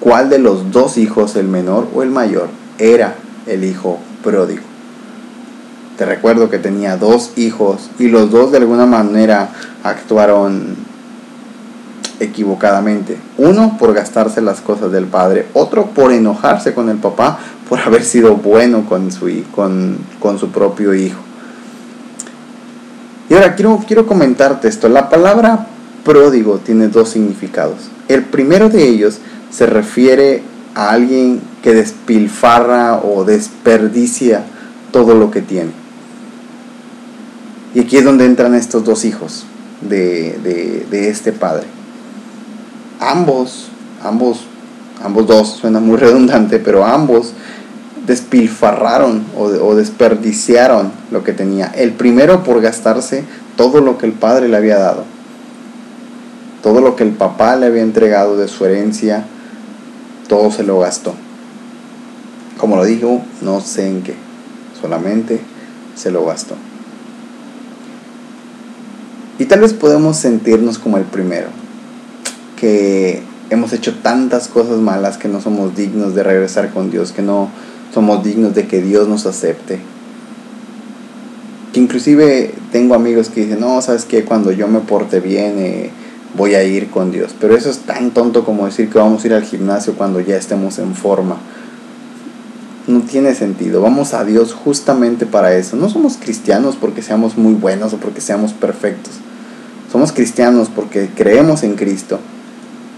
cuál 0.00 0.30
de 0.30 0.38
los 0.38 0.72
dos 0.72 0.98
hijos, 0.98 1.36
el 1.36 1.48
menor 1.48 1.88
o 1.94 2.02
el 2.02 2.10
mayor, 2.10 2.48
era 2.78 3.14
el 3.46 3.64
hijo 3.64 3.98
pródigo. 4.22 4.62
Te 5.96 6.04
recuerdo 6.04 6.50
que 6.50 6.58
tenía 6.58 6.96
dos 6.96 7.32
hijos 7.36 7.90
y 7.98 8.08
los 8.08 8.30
dos 8.30 8.50
de 8.50 8.58
alguna 8.58 8.86
manera 8.86 9.50
actuaron 9.84 10.76
equivocadamente. 12.20 13.16
Uno 13.38 13.76
por 13.78 13.94
gastarse 13.94 14.40
las 14.40 14.60
cosas 14.60 14.90
del 14.90 15.06
padre, 15.06 15.46
otro 15.52 15.86
por 15.86 16.12
enojarse 16.12 16.74
con 16.74 16.88
el 16.88 16.96
papá 16.96 17.38
por 17.68 17.78
haber 17.80 18.04
sido 18.04 18.36
bueno 18.36 18.86
con 18.86 19.10
su, 19.12 19.30
con, 19.54 19.98
con 20.20 20.38
su 20.38 20.50
propio 20.50 20.94
hijo. 20.94 21.20
Y 23.28 23.34
ahora 23.34 23.54
quiero, 23.54 23.82
quiero 23.86 24.06
comentarte 24.06 24.68
esto. 24.68 24.88
La 24.88 25.08
palabra 25.08 25.66
pródigo 26.04 26.58
tiene 26.58 26.88
dos 26.88 27.10
significados. 27.10 27.88
El 28.08 28.24
primero 28.24 28.68
de 28.68 28.86
ellos 28.86 29.18
se 29.54 29.66
refiere 29.66 30.42
a 30.74 30.90
alguien 30.90 31.40
que 31.62 31.74
despilfarra 31.74 32.96
o 32.96 33.24
desperdicia 33.24 34.42
todo 34.90 35.14
lo 35.14 35.30
que 35.30 35.42
tiene. 35.42 35.70
Y 37.72 37.80
aquí 37.80 37.96
es 37.96 38.04
donde 38.04 38.26
entran 38.26 38.54
estos 38.54 38.84
dos 38.84 39.04
hijos 39.04 39.44
de, 39.80 40.86
este 40.90 41.32
padre. 41.32 41.66
Ambos, 42.98 43.68
ambos, 44.02 44.40
ambos 45.02 45.26
dos, 45.26 45.48
suena 45.50 45.78
muy 45.78 45.98
redundante, 45.98 46.58
pero 46.58 46.84
ambos 46.84 47.32
despilfarraron 48.06 49.24
o, 49.36 49.44
o 49.44 49.74
desperdiciaron 49.76 50.90
lo 51.12 51.22
que 51.22 51.32
tenía. 51.32 51.66
El 51.66 51.92
primero 51.92 52.42
por 52.42 52.60
gastarse 52.60 53.24
todo 53.56 53.80
lo 53.80 53.98
que 53.98 54.06
el 54.06 54.12
padre 54.12 54.48
le 54.48 54.56
había 54.56 54.78
dado. 54.78 55.04
Todo 56.62 56.80
lo 56.80 56.96
que 56.96 57.04
el 57.04 57.10
papá 57.10 57.54
le 57.56 57.66
había 57.66 57.82
entregado 57.82 58.36
de 58.36 58.48
su 58.48 58.64
herencia 58.64 59.26
todo 60.28 60.50
se 60.50 60.62
lo 60.62 60.78
gastó. 60.80 61.14
Como 62.58 62.76
lo 62.76 62.84
dijo, 62.84 63.22
no 63.42 63.60
sé 63.60 63.88
en 63.88 64.02
qué, 64.02 64.14
solamente 64.80 65.40
se 65.94 66.10
lo 66.10 66.24
gastó. 66.24 66.54
Y 69.38 69.46
tal 69.46 69.60
vez 69.60 69.72
podemos 69.72 70.16
sentirnos 70.16 70.78
como 70.78 70.96
el 70.96 71.04
primero, 71.04 71.48
que 72.56 73.22
hemos 73.50 73.72
hecho 73.72 73.94
tantas 73.96 74.48
cosas 74.48 74.78
malas 74.78 75.18
que 75.18 75.28
no 75.28 75.40
somos 75.40 75.74
dignos 75.74 76.14
de 76.14 76.22
regresar 76.22 76.72
con 76.72 76.90
Dios, 76.90 77.12
que 77.12 77.22
no 77.22 77.50
somos 77.92 78.22
dignos 78.22 78.54
de 78.54 78.66
que 78.66 78.80
Dios 78.80 79.08
nos 79.08 79.26
acepte. 79.26 79.80
Que 81.72 81.80
inclusive 81.80 82.54
tengo 82.70 82.94
amigos 82.94 83.28
que 83.28 83.42
dicen, 83.42 83.60
no, 83.60 83.82
sabes 83.82 84.04
que 84.04 84.24
cuando 84.24 84.52
yo 84.52 84.68
me 84.68 84.80
porte 84.80 85.18
bien, 85.18 85.54
eh, 85.58 85.90
voy 86.36 86.54
a 86.54 86.64
ir 86.64 86.90
con 86.90 87.10
Dios. 87.10 87.34
Pero 87.40 87.56
eso 87.56 87.70
es 87.70 87.78
tan 87.80 88.10
tonto 88.10 88.44
como 88.44 88.66
decir 88.66 88.90
que 88.90 88.98
vamos 88.98 89.24
a 89.24 89.26
ir 89.26 89.34
al 89.34 89.44
gimnasio 89.44 89.94
cuando 89.94 90.20
ya 90.20 90.36
estemos 90.36 90.78
en 90.78 90.94
forma. 90.94 91.36
No 92.86 93.00
tiene 93.00 93.34
sentido. 93.34 93.80
Vamos 93.80 94.12
a 94.12 94.24
Dios 94.24 94.52
justamente 94.52 95.26
para 95.26 95.56
eso. 95.56 95.76
No 95.76 95.88
somos 95.88 96.18
cristianos 96.18 96.76
porque 96.78 97.02
seamos 97.02 97.38
muy 97.38 97.54
buenos 97.54 97.92
o 97.94 97.96
porque 97.96 98.20
seamos 98.20 98.52
perfectos. 98.52 99.14
Somos 99.90 100.12
cristianos 100.12 100.68
porque 100.74 101.08
creemos 101.14 101.62
en 101.62 101.76
Cristo 101.76 102.18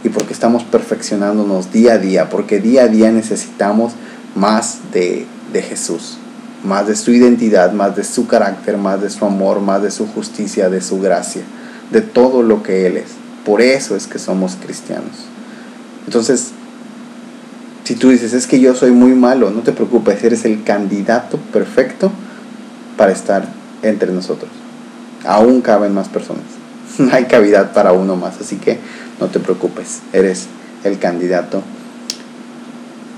y 0.03 0.09
porque 0.09 0.33
estamos 0.33 0.65
perfeccionándonos 0.65 1.73
día 1.73 1.95
a 1.95 1.99
día, 1.99 2.31
porque 2.31 2.59
día 2.59 2.85
a 2.85 2.89
día 2.89 3.11
necesitamos 3.11 3.93
más 4.35 4.79
de, 4.93 5.27
de 5.53 5.63
Jesús, 5.63 6.17
más 6.65 6.87
de 6.87 6.97
su 6.97 7.13
identidad, 7.13 7.73
más 7.73 7.97
de 7.97 8.05
su 8.05 8.27
carácter, 8.27 8.79
más 8.79 9.03
de 9.03 9.11
su 9.11 9.25
amor, 9.25 9.61
más 9.61 9.83
de 9.83 9.91
su 9.91 10.07
justicia, 10.07 10.71
de 10.71 10.81
su 10.81 11.01
gracia, 11.01 11.43
de 11.91 12.01
todo 12.01 12.43
lo 12.43 12.63
que 12.63 12.87
Él 12.87 12.97
es. 12.97 13.26
Por 13.47 13.63
eso 13.63 13.95
es 13.95 14.09
que 14.09 14.19
somos 14.19 14.57
cristianos. 14.57 15.13
Entonces, 16.05 16.51
si 17.85 17.95
tú 17.95 18.11
dices, 18.11 18.33
es 18.33 18.49
que 18.49 18.59
yo 18.59 18.75
soy 18.75 18.91
muy 18.91 19.13
malo, 19.13 19.51
no 19.51 19.61
te 19.61 19.71
preocupes, 19.71 20.25
eres 20.25 20.45
el 20.45 20.65
candidato 20.65 21.39
perfecto 21.53 22.11
para 22.97 23.13
estar 23.13 23.47
entre 23.83 24.11
nosotros. 24.11 24.51
Aún 25.25 25.61
caben 25.61 25.95
más 25.95 26.09
personas. 26.09 26.43
No 26.99 27.09
hay 27.13 27.27
cavidad 27.27 27.73
para 27.73 27.93
uno 27.93 28.17
más, 28.17 28.41
así 28.41 28.57
que 28.57 28.81
no 29.21 29.29
te 29.29 29.39
preocupes, 29.39 30.01
eres 30.13 30.49
el 30.83 30.99
candidato 30.99 31.63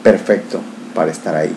perfecto 0.03 0.61
para 0.95 1.11
estar 1.11 1.35
ahí. 1.35 1.55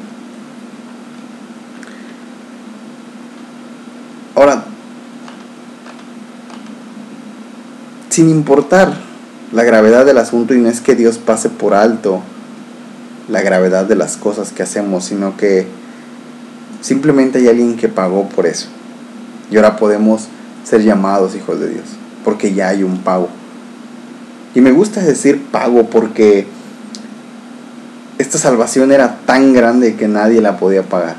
Ahora, 4.34 4.64
sin 8.12 8.30
importar 8.30 8.94
la 9.54 9.64
gravedad 9.64 10.06
del 10.06 10.18
asunto 10.18 10.54
y 10.54 10.60
no 10.60 10.68
es 10.68 10.82
que 10.82 10.96
Dios 10.96 11.18
pase 11.18 11.50
por 11.50 11.74
alto 11.74 12.22
la 13.30 13.42
gravedad 13.42 13.86
de 13.86 13.96
las 13.96 14.18
cosas 14.18 14.52
que 14.52 14.64
hacemos, 14.64 15.06
sino 15.06 15.38
que 15.38 15.66
simplemente 16.82 17.40
hay 17.40 17.48
alguien 17.48 17.78
que 17.78 17.88
pagó 17.88 18.28
por 18.28 18.48
eso. 18.48 18.68
Y 19.50 19.56
ahora 19.56 19.78
podemos 19.78 20.28
ser 20.66 20.84
llamados 20.84 21.36
hijos 21.36 21.62
de 21.62 21.70
Dios, 21.70 21.86
porque 22.26 22.54
ya 22.54 22.68
hay 22.68 22.84
un 22.84 22.98
pago. 22.98 23.30
Y 24.56 24.60
me 24.60 24.74
gusta 24.74 25.00
decir 25.00 25.46
pago 25.50 25.90
porque 25.90 26.48
esta 28.18 28.38
salvación 28.38 28.92
era 28.92 29.20
tan 29.26 29.54
grande 29.54 29.96
que 29.96 30.10
nadie 30.10 30.42
la 30.42 30.58
podía 30.58 30.84
pagar. 30.84 31.16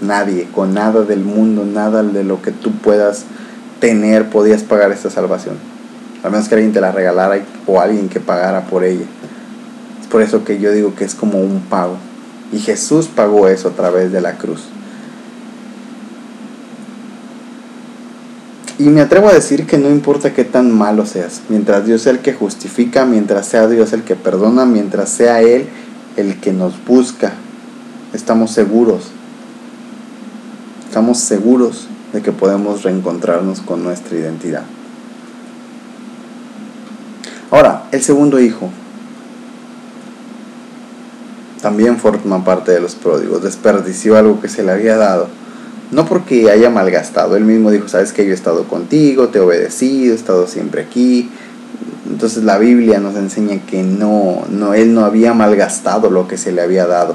Nadie, 0.00 0.48
con 0.52 0.74
nada 0.74 1.02
del 1.02 1.20
mundo, 1.20 1.64
nada 1.64 2.02
de 2.02 2.24
lo 2.24 2.42
que 2.42 2.50
tú 2.50 2.72
puedas 2.72 3.26
tener, 3.82 4.30
podías 4.30 4.62
pagar 4.62 4.92
esta 4.92 5.10
salvación. 5.10 5.56
A 6.22 6.30
menos 6.30 6.48
que 6.48 6.54
alguien 6.54 6.72
te 6.72 6.80
la 6.80 6.92
regalara 6.92 7.40
o 7.66 7.80
alguien 7.80 8.08
que 8.08 8.20
pagara 8.20 8.66
por 8.66 8.84
ella. 8.84 9.06
Es 10.00 10.06
por 10.06 10.22
eso 10.22 10.44
que 10.44 10.60
yo 10.60 10.70
digo 10.70 10.94
que 10.94 11.04
es 11.04 11.16
como 11.16 11.40
un 11.40 11.62
pago. 11.62 11.96
Y 12.52 12.60
Jesús 12.60 13.08
pagó 13.08 13.48
eso 13.48 13.70
a 13.70 13.72
través 13.72 14.12
de 14.12 14.20
la 14.20 14.38
cruz. 14.38 14.62
Y 18.78 18.84
me 18.84 19.00
atrevo 19.00 19.28
a 19.28 19.34
decir 19.34 19.66
que 19.66 19.78
no 19.78 19.90
importa 19.90 20.32
qué 20.32 20.44
tan 20.44 20.70
malo 20.70 21.04
seas, 21.04 21.42
mientras 21.48 21.84
Dios 21.84 22.02
sea 22.02 22.12
el 22.12 22.20
que 22.20 22.34
justifica, 22.34 23.04
mientras 23.04 23.46
sea 23.46 23.66
Dios 23.66 23.92
el 23.92 24.04
que 24.04 24.14
perdona, 24.14 24.64
mientras 24.64 25.08
sea 25.08 25.42
Él 25.42 25.66
el 26.16 26.38
que 26.38 26.52
nos 26.52 26.84
busca, 26.84 27.32
estamos 28.12 28.52
seguros. 28.52 29.10
Estamos 30.88 31.18
seguros 31.18 31.88
de 32.12 32.22
que 32.22 32.32
podemos 32.32 32.82
reencontrarnos 32.82 33.60
con 33.60 33.82
nuestra 33.82 34.16
identidad. 34.16 34.64
Ahora, 37.50 37.84
el 37.92 38.02
segundo 38.02 38.40
hijo 38.40 38.70
también 41.60 41.98
forma 41.98 42.44
parte 42.44 42.72
de 42.72 42.80
los 42.80 42.94
pródigos, 42.94 43.42
desperdició 43.42 44.16
algo 44.16 44.40
que 44.40 44.48
se 44.48 44.62
le 44.62 44.72
había 44.72 44.96
dado 44.96 45.28
no 45.92 46.06
porque 46.06 46.50
haya 46.50 46.70
malgastado, 46.70 47.36
él 47.36 47.44
mismo 47.44 47.70
dijo, 47.70 47.86
sabes 47.86 48.12
que 48.12 48.24
yo 48.24 48.30
he 48.30 48.34
estado 48.34 48.64
contigo, 48.64 49.28
te 49.28 49.38
he 49.38 49.40
obedecido, 49.42 50.14
he 50.14 50.16
estado 50.16 50.46
siempre 50.46 50.80
aquí. 50.80 51.30
Entonces 52.10 52.44
la 52.44 52.56
Biblia 52.56 52.98
nos 52.98 53.14
enseña 53.14 53.58
que 53.66 53.82
no, 53.82 54.42
no, 54.50 54.72
él 54.72 54.94
no 54.94 55.04
había 55.04 55.34
malgastado 55.34 56.08
lo 56.08 56.26
que 56.28 56.38
se 56.38 56.50
le 56.50 56.62
había 56.62 56.86
dado. 56.86 57.14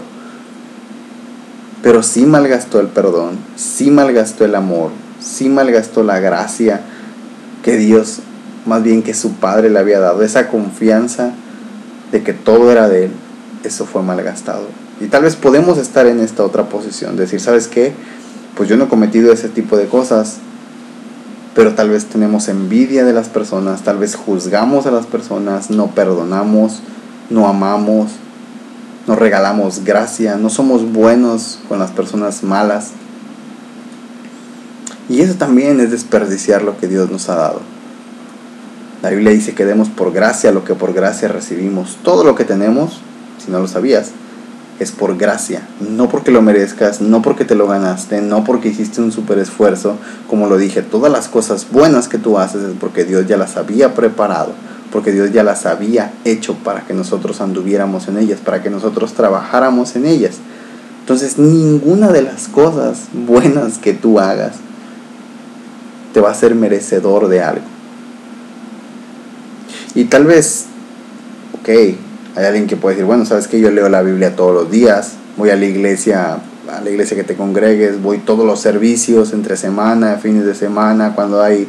Pero 1.88 2.04
sí 2.04 2.26
malgastó 2.26 2.82
el 2.82 2.88
perdón, 2.88 3.38
sí 3.56 3.92
malgastó 3.92 4.44
el 4.44 4.56
amor, 4.56 4.92
sí 5.22 5.48
malgastó 5.48 6.04
la 6.04 6.20
gracia 6.20 6.82
que 7.64 7.78
Dios, 7.78 8.20
más 8.66 8.84
bien 8.84 9.04
que 9.04 9.14
su 9.14 9.36
Padre 9.36 9.70
le 9.70 9.80
había 9.80 10.02
dado, 10.02 10.22
esa 10.22 10.50
confianza 10.50 11.32
de 12.12 12.24
que 12.24 12.34
todo 12.34 12.74
era 12.74 12.90
de 12.90 13.06
él, 13.06 13.12
eso 13.64 13.86
fue 13.86 14.04
malgastado. 14.04 14.66
Y 15.00 15.06
tal 15.06 15.24
vez 15.24 15.38
podemos 15.38 15.78
estar 15.78 16.08
en 16.08 16.20
esta 16.20 16.44
otra 16.44 16.68
posición, 16.68 17.16
decir, 17.16 17.40
¿sabes 17.40 17.70
qué? 17.70 17.94
pues 18.58 18.68
yo 18.68 18.76
no 18.76 18.84
he 18.84 18.90
cometido 18.90 19.32
ese 19.32 19.48
tipo 19.48 19.78
de 19.78 19.86
cosas, 19.86 20.40
pero 21.56 21.74
tal 21.74 21.92
vez 21.92 22.04
tenemos 22.04 22.50
envidia 22.50 23.06
de 23.06 23.14
las 23.14 23.30
personas, 23.30 23.84
tal 23.84 23.98
vez 23.98 24.16
juzgamos 24.16 24.86
a 24.88 24.92
las 24.92 25.06
personas, 25.06 25.70
no 25.70 25.88
perdonamos, 25.92 26.82
no 27.30 27.48
amamos, 27.48 28.12
no 29.08 29.16
regalamos 29.16 29.86
gracia, 29.86 30.36
no 30.36 30.50
somos 30.50 30.92
buenos 30.92 31.60
con 31.68 31.80
las 31.80 31.92
personas 31.92 32.44
malas. 32.44 32.90
Y 35.10 35.22
eso 35.22 35.36
también 35.36 35.80
es 35.80 35.92
desperdiciar 35.92 36.62
lo 36.62 36.78
que 36.78 36.88
Dios 36.88 37.10
nos 37.10 37.30
ha 37.30 37.36
dado. 37.36 37.62
La 39.02 39.10
Biblia 39.10 39.32
dice 39.32 39.56
que 39.56 39.66
demos 39.66 39.88
por 39.90 40.12
gracia 40.12 40.52
lo 40.52 40.66
que 40.66 40.76
por 40.76 40.94
gracia 40.94 41.30
recibimos. 41.30 41.98
Todo 42.04 42.26
lo 42.26 42.36
que 42.36 42.44
tenemos, 42.44 43.00
si 43.44 43.50
no 43.50 43.60
lo 43.60 43.68
sabías, 43.68 44.12
es 44.80 44.92
por 44.92 45.18
gracia, 45.18 45.68
no 45.80 46.08
porque 46.08 46.32
lo 46.32 46.42
merezcas, 46.42 47.02
no 47.02 47.22
porque 47.22 47.46
te 47.46 47.56
lo 47.56 47.68
ganaste, 47.68 48.22
no 48.22 48.44
porque 48.44 48.70
hiciste 48.70 49.02
un 49.02 49.12
super 49.12 49.40
esfuerzo, 49.40 49.96
como 50.28 50.48
lo 50.48 50.58
dije, 50.58 50.84
todas 50.84 51.12
las 51.12 51.30
cosas 51.30 51.68
buenas 51.72 52.08
que 52.08 52.20
tú 52.20 52.38
haces 52.38 52.62
es 52.62 52.76
porque 52.80 53.04
Dios 53.04 53.26
ya 53.26 53.38
las 53.38 53.58
había 53.58 53.96
preparado, 53.96 54.54
porque 54.92 55.12
Dios 55.12 55.32
ya 55.32 55.44
las 55.44 55.66
había 55.66 56.14
hecho 56.26 56.56
para 56.56 56.82
que 56.82 56.94
nosotros 56.94 57.42
anduviéramos 57.42 58.08
en 58.08 58.18
ellas, 58.18 58.40
para 58.44 58.64
que 58.64 58.70
nosotros 58.70 59.14
trabajáramos 59.14 59.96
en 59.96 60.06
ellas. 60.06 60.36
Entonces 61.02 61.38
ninguna 61.38 62.10
de 62.12 62.22
las 62.22 62.48
cosas 62.48 63.08
buenas 63.14 63.78
que 63.78 63.94
tú 63.94 64.20
hagas 64.20 64.56
te 66.14 66.22
va 66.22 66.32
a 66.32 66.34
ser 66.34 66.56
merecedor 66.56 67.28
de 67.28 67.42
algo. 67.42 67.66
Y 69.94 70.06
tal 70.06 70.26
vez, 70.26 70.66
ok, 71.60 71.70
hay 71.70 72.46
alguien 72.46 72.68
que 72.68 72.76
puede 72.76 72.96
decir, 72.96 73.06
bueno, 73.06 73.26
sabes 73.26 73.48
que 73.48 73.60
yo 73.60 73.72
leo 73.72 73.90
la 73.90 74.02
Biblia 74.02 74.36
todos 74.36 74.54
los 74.54 74.70
días, 74.70 75.14
voy 75.38 75.50
a 75.50 75.56
la 75.56 75.66
iglesia, 75.66 76.40
a 76.72 76.82
la 76.82 76.90
iglesia 76.90 77.18
que 77.18 77.24
te 77.24 77.36
congregues, 77.36 78.02
voy 78.02 78.20
todos 78.20 78.46
los 78.46 78.60
servicios 78.60 79.34
entre 79.34 79.58
semana, 79.58 80.18
fines 80.18 80.46
de 80.46 80.56
semana, 80.56 81.14
cuando 81.16 81.42
hay 81.42 81.68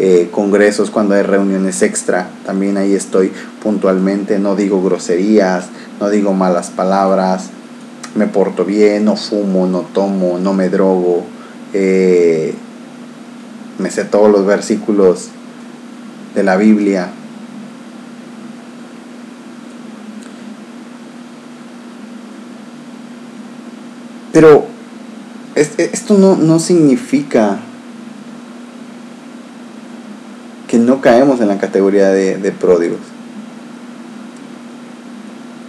eh, 0.00 0.28
congresos, 0.30 0.90
cuando 0.90 1.14
hay 1.14 1.22
reuniones 1.22 1.82
extra, 1.82 2.28
también 2.44 2.76
ahí 2.76 2.94
estoy 2.94 3.30
puntualmente, 3.62 4.38
no 4.38 4.56
digo 4.56 4.82
groserías, 4.82 5.66
no 6.00 6.08
digo 6.08 6.32
malas 6.32 6.70
palabras, 6.70 7.50
me 8.14 8.26
porto 8.26 8.64
bien, 8.64 9.04
no 9.04 9.16
fumo, 9.16 9.66
no 9.66 9.80
tomo, 9.80 10.38
no 10.38 10.54
me 10.54 10.70
drogo, 10.70 11.24
eh, 11.74 12.54
me 13.78 13.90
sé 13.90 14.04
todos 14.04 14.30
los 14.30 14.46
versículos 14.46 15.28
de 16.34 16.42
la 16.44 16.56
Biblia, 16.56 17.10
Pero 24.32 24.66
esto 25.54 26.16
no, 26.18 26.58
significa 26.60 27.58
que 30.70 30.78
no 30.78 31.00
caemos 31.00 31.40
en 31.40 31.48
la 31.48 31.58
categoría 31.58 32.10
de, 32.10 32.36
de 32.36 32.52
pródigos. 32.52 33.00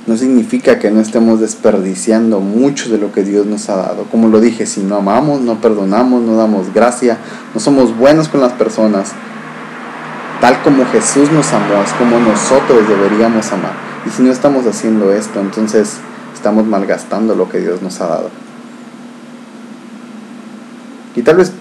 No 0.05 0.15
significa 0.15 0.77
que 0.77 0.91
no 0.91 1.01
estemos 1.01 1.39
desperdiciando 1.39 2.39
mucho 2.39 2.87
de 2.91 2.99
lo 2.99 3.11
que 3.11 3.23
Dios 3.23 3.47
nos 3.47 3.67
ha 3.69 3.77
dado. 3.77 4.03
Como 4.11 4.27
lo 4.27 4.39
dije, 4.39 4.67
si 4.67 4.81
no 4.81 4.97
amamos, 4.97 5.41
no 5.41 5.59
perdonamos, 5.59 6.21
no 6.21 6.35
damos 6.35 6.71
gracia, 6.71 7.17
no 7.55 7.59
somos 7.59 7.97
buenos 7.97 8.29
con 8.29 8.41
las 8.41 8.51
personas, 8.51 9.13
tal 10.39 10.61
como 10.61 10.85
Jesús 10.85 11.31
nos 11.31 11.51
amó, 11.51 11.81
es 11.83 11.93
como 11.93 12.19
nosotros 12.19 12.87
deberíamos 12.87 13.51
amar. 13.51 13.73
Y 14.05 14.11
si 14.11 14.21
no 14.21 14.31
estamos 14.31 14.67
haciendo 14.67 15.11
esto, 15.11 15.39
entonces 15.39 15.97
estamos 16.35 16.67
malgastando 16.67 17.33
lo 17.33 17.49
que 17.49 17.59
Dios 17.59 17.81
nos 17.81 17.99
ha 18.01 18.05
dado. 18.05 18.29
Y 21.15 21.23
tal 21.23 21.37
vez 21.37 21.53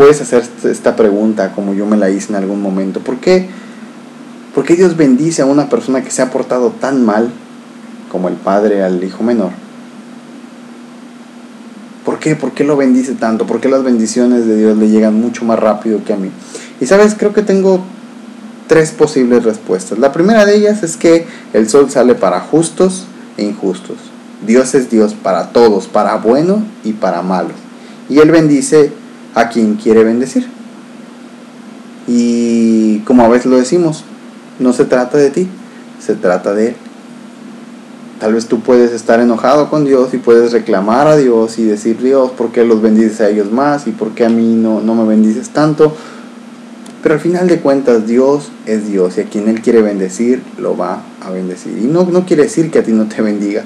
puedes 0.00 0.22
hacer 0.22 0.42
esta 0.64 0.96
pregunta 0.96 1.52
como 1.52 1.74
yo 1.74 1.84
me 1.84 1.98
la 1.98 2.08
hice 2.08 2.30
en 2.30 2.36
algún 2.36 2.62
momento. 2.62 3.00
¿Por 3.00 3.18
qué, 3.18 3.50
¿Por 4.54 4.64
qué 4.64 4.74
Dios 4.74 4.96
bendice 4.96 5.42
a 5.42 5.44
una 5.44 5.68
persona 5.68 6.02
que 6.02 6.10
se 6.10 6.22
ha 6.22 6.30
portado 6.30 6.70
tan 6.70 7.04
mal 7.04 7.30
como 8.10 8.28
el 8.28 8.36
padre 8.36 8.82
al 8.82 9.04
hijo 9.04 9.22
menor? 9.22 9.50
¿Por 12.02 12.18
qué? 12.18 12.34
¿Por 12.34 12.52
qué 12.52 12.64
lo 12.64 12.78
bendice 12.78 13.12
tanto? 13.12 13.46
¿Por 13.46 13.60
qué 13.60 13.68
las 13.68 13.82
bendiciones 13.82 14.46
de 14.46 14.56
Dios 14.56 14.78
le 14.78 14.88
llegan 14.88 15.20
mucho 15.20 15.44
más 15.44 15.58
rápido 15.58 16.02
que 16.02 16.14
a 16.14 16.16
mí? 16.16 16.30
Y 16.80 16.86
sabes, 16.86 17.14
creo 17.14 17.34
que 17.34 17.42
tengo 17.42 17.82
tres 18.68 18.92
posibles 18.92 19.44
respuestas. 19.44 19.98
La 19.98 20.12
primera 20.12 20.46
de 20.46 20.56
ellas 20.56 20.82
es 20.82 20.96
que 20.96 21.26
el 21.52 21.68
sol 21.68 21.90
sale 21.90 22.14
para 22.14 22.40
justos 22.40 23.04
e 23.36 23.44
injustos. 23.44 23.98
Dios 24.46 24.74
es 24.74 24.88
Dios 24.88 25.12
para 25.12 25.50
todos, 25.52 25.88
para 25.88 26.16
bueno 26.16 26.64
y 26.84 26.94
para 26.94 27.20
malo 27.20 27.50
y 28.10 28.18
Él 28.18 28.32
bendice 28.32 28.92
a 29.34 29.48
quien 29.48 29.76
quiere 29.76 30.04
bendecir. 30.04 30.46
Y 32.06 32.98
como 33.00 33.24
a 33.24 33.28
veces 33.28 33.46
lo 33.46 33.56
decimos, 33.56 34.04
no 34.58 34.72
se 34.72 34.84
trata 34.84 35.18
de 35.18 35.30
ti, 35.30 35.48
se 36.00 36.14
trata 36.14 36.54
de 36.54 36.68
Él. 36.68 36.74
Tal 38.18 38.34
vez 38.34 38.46
tú 38.46 38.60
puedes 38.60 38.92
estar 38.92 39.20
enojado 39.20 39.70
con 39.70 39.84
Dios 39.84 40.12
y 40.12 40.18
puedes 40.18 40.52
reclamar 40.52 41.06
a 41.06 41.16
Dios 41.16 41.58
y 41.58 41.64
decir, 41.64 41.98
Dios, 42.02 42.32
¿por 42.32 42.52
qué 42.52 42.64
los 42.64 42.82
bendices 42.82 43.20
a 43.22 43.28
ellos 43.30 43.50
más? 43.50 43.86
¿Y 43.86 43.92
por 43.92 44.10
qué 44.10 44.26
a 44.26 44.28
mí 44.28 44.56
no, 44.56 44.80
no 44.82 44.94
me 44.94 45.08
bendices 45.08 45.50
tanto? 45.50 45.94
Pero 47.02 47.14
al 47.14 47.20
final 47.20 47.48
de 47.48 47.60
cuentas 47.60 48.06
Dios 48.06 48.50
es 48.66 48.88
Dios 48.88 49.16
y 49.16 49.22
a 49.22 49.24
quien 49.24 49.48
Él 49.48 49.62
quiere 49.62 49.80
bendecir 49.80 50.42
lo 50.58 50.76
va 50.76 51.02
a 51.22 51.30
bendecir. 51.30 51.78
Y 51.78 51.86
no, 51.86 52.04
no 52.04 52.26
quiere 52.26 52.42
decir 52.42 52.70
que 52.70 52.80
a 52.80 52.82
ti 52.82 52.92
no 52.92 53.06
te 53.06 53.22
bendiga, 53.22 53.64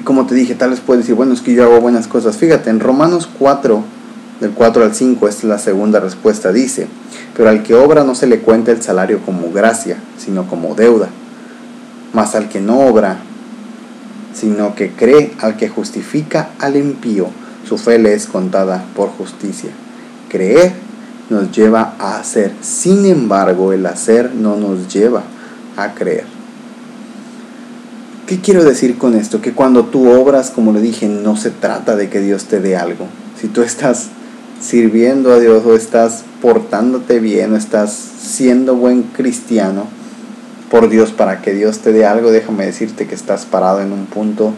Y 0.00 0.02
como 0.02 0.24
te 0.24 0.34
dije, 0.34 0.54
tal 0.54 0.70
vez 0.70 0.80
puedes 0.80 1.02
decir, 1.02 1.14
bueno, 1.14 1.34
es 1.34 1.42
que 1.42 1.52
yo 1.52 1.62
hago 1.62 1.78
buenas 1.78 2.08
cosas. 2.08 2.38
Fíjate, 2.38 2.70
en 2.70 2.80
Romanos 2.80 3.28
4, 3.38 3.84
del 4.40 4.50
4 4.52 4.84
al 4.84 4.94
5, 4.94 5.28
esta 5.28 5.42
es 5.42 5.44
la 5.44 5.58
segunda 5.58 6.00
respuesta, 6.00 6.52
dice, 6.52 6.88
pero 7.36 7.50
al 7.50 7.62
que 7.62 7.74
obra 7.74 8.02
no 8.02 8.14
se 8.14 8.26
le 8.26 8.40
cuenta 8.40 8.72
el 8.72 8.80
salario 8.80 9.20
como 9.26 9.52
gracia, 9.52 9.98
sino 10.16 10.46
como 10.48 10.74
deuda. 10.74 11.10
Mas 12.14 12.34
al 12.34 12.48
que 12.48 12.62
no 12.62 12.80
obra, 12.80 13.18
sino 14.32 14.74
que 14.74 14.90
cree 14.90 15.34
al 15.38 15.58
que 15.58 15.68
justifica 15.68 16.48
al 16.58 16.76
impío, 16.76 17.26
su 17.68 17.76
fe 17.76 17.98
le 17.98 18.14
es 18.14 18.24
contada 18.24 18.82
por 18.96 19.10
justicia. 19.10 19.68
Creer 20.30 20.72
nos 21.28 21.52
lleva 21.52 21.96
a 21.98 22.16
hacer, 22.16 22.54
sin 22.62 23.04
embargo 23.04 23.74
el 23.74 23.84
hacer 23.84 24.34
no 24.34 24.56
nos 24.56 24.88
lleva 24.88 25.24
a 25.76 25.92
creer. 25.92 26.24
¿Qué 28.30 28.38
quiero 28.38 28.62
decir 28.62 28.96
con 28.96 29.16
esto? 29.16 29.42
Que 29.42 29.54
cuando 29.54 29.86
tú 29.86 30.08
obras, 30.08 30.52
como 30.52 30.72
le 30.72 30.80
dije, 30.80 31.08
no 31.08 31.36
se 31.36 31.50
trata 31.50 31.96
de 31.96 32.08
que 32.08 32.20
Dios 32.20 32.44
te 32.44 32.60
dé 32.60 32.76
algo. 32.76 33.06
Si 33.36 33.48
tú 33.48 33.62
estás 33.62 34.06
sirviendo 34.60 35.32
a 35.32 35.40
Dios 35.40 35.66
o 35.66 35.74
estás 35.74 36.22
portándote 36.40 37.18
bien 37.18 37.52
o 37.52 37.56
estás 37.56 37.90
siendo 37.90 38.76
buen 38.76 39.02
cristiano, 39.02 39.88
por 40.70 40.88
Dios 40.88 41.10
para 41.10 41.42
que 41.42 41.54
Dios 41.54 41.80
te 41.80 41.92
dé 41.92 42.06
algo, 42.06 42.30
déjame 42.30 42.66
decirte 42.66 43.08
que 43.08 43.16
estás 43.16 43.46
parado 43.46 43.80
en 43.80 43.90
un 43.90 44.06
punto 44.06 44.52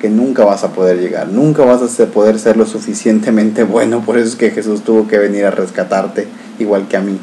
que 0.00 0.10
nunca 0.10 0.44
vas 0.44 0.64
a 0.64 0.72
poder 0.72 0.98
llegar, 0.98 1.28
nunca 1.28 1.64
vas 1.64 2.00
a 2.00 2.06
poder 2.06 2.40
ser 2.40 2.56
lo 2.56 2.66
suficientemente 2.66 3.62
bueno, 3.62 4.04
por 4.04 4.18
eso 4.18 4.26
es 4.26 4.34
que 4.34 4.50
Jesús 4.50 4.82
tuvo 4.82 5.06
que 5.06 5.18
venir 5.18 5.44
a 5.44 5.52
rescatarte, 5.52 6.26
igual 6.58 6.88
que 6.88 6.96
a 6.96 7.00
mí, 7.00 7.16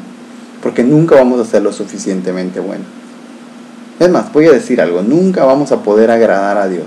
porque 0.62 0.84
nunca 0.84 1.16
vamos 1.16 1.38
a 1.38 1.44
ser 1.44 1.62
lo 1.62 1.70
suficientemente 1.74 2.60
bueno. 2.60 3.01
Es 4.02 4.10
más, 4.10 4.32
voy 4.32 4.46
a 4.46 4.50
decir 4.50 4.80
algo, 4.80 5.02
nunca 5.02 5.44
vamos 5.44 5.70
a 5.70 5.84
poder 5.84 6.10
agradar 6.10 6.58
a 6.58 6.66
Dios 6.66 6.86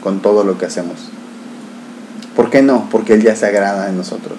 con 0.00 0.22
todo 0.22 0.44
lo 0.44 0.58
que 0.58 0.66
hacemos. 0.66 0.94
¿Por 2.36 2.50
qué 2.50 2.62
no? 2.62 2.88
Porque 2.88 3.14
Él 3.14 3.22
ya 3.24 3.34
se 3.34 3.46
agrada 3.46 3.88
en 3.88 3.96
nosotros. 3.96 4.38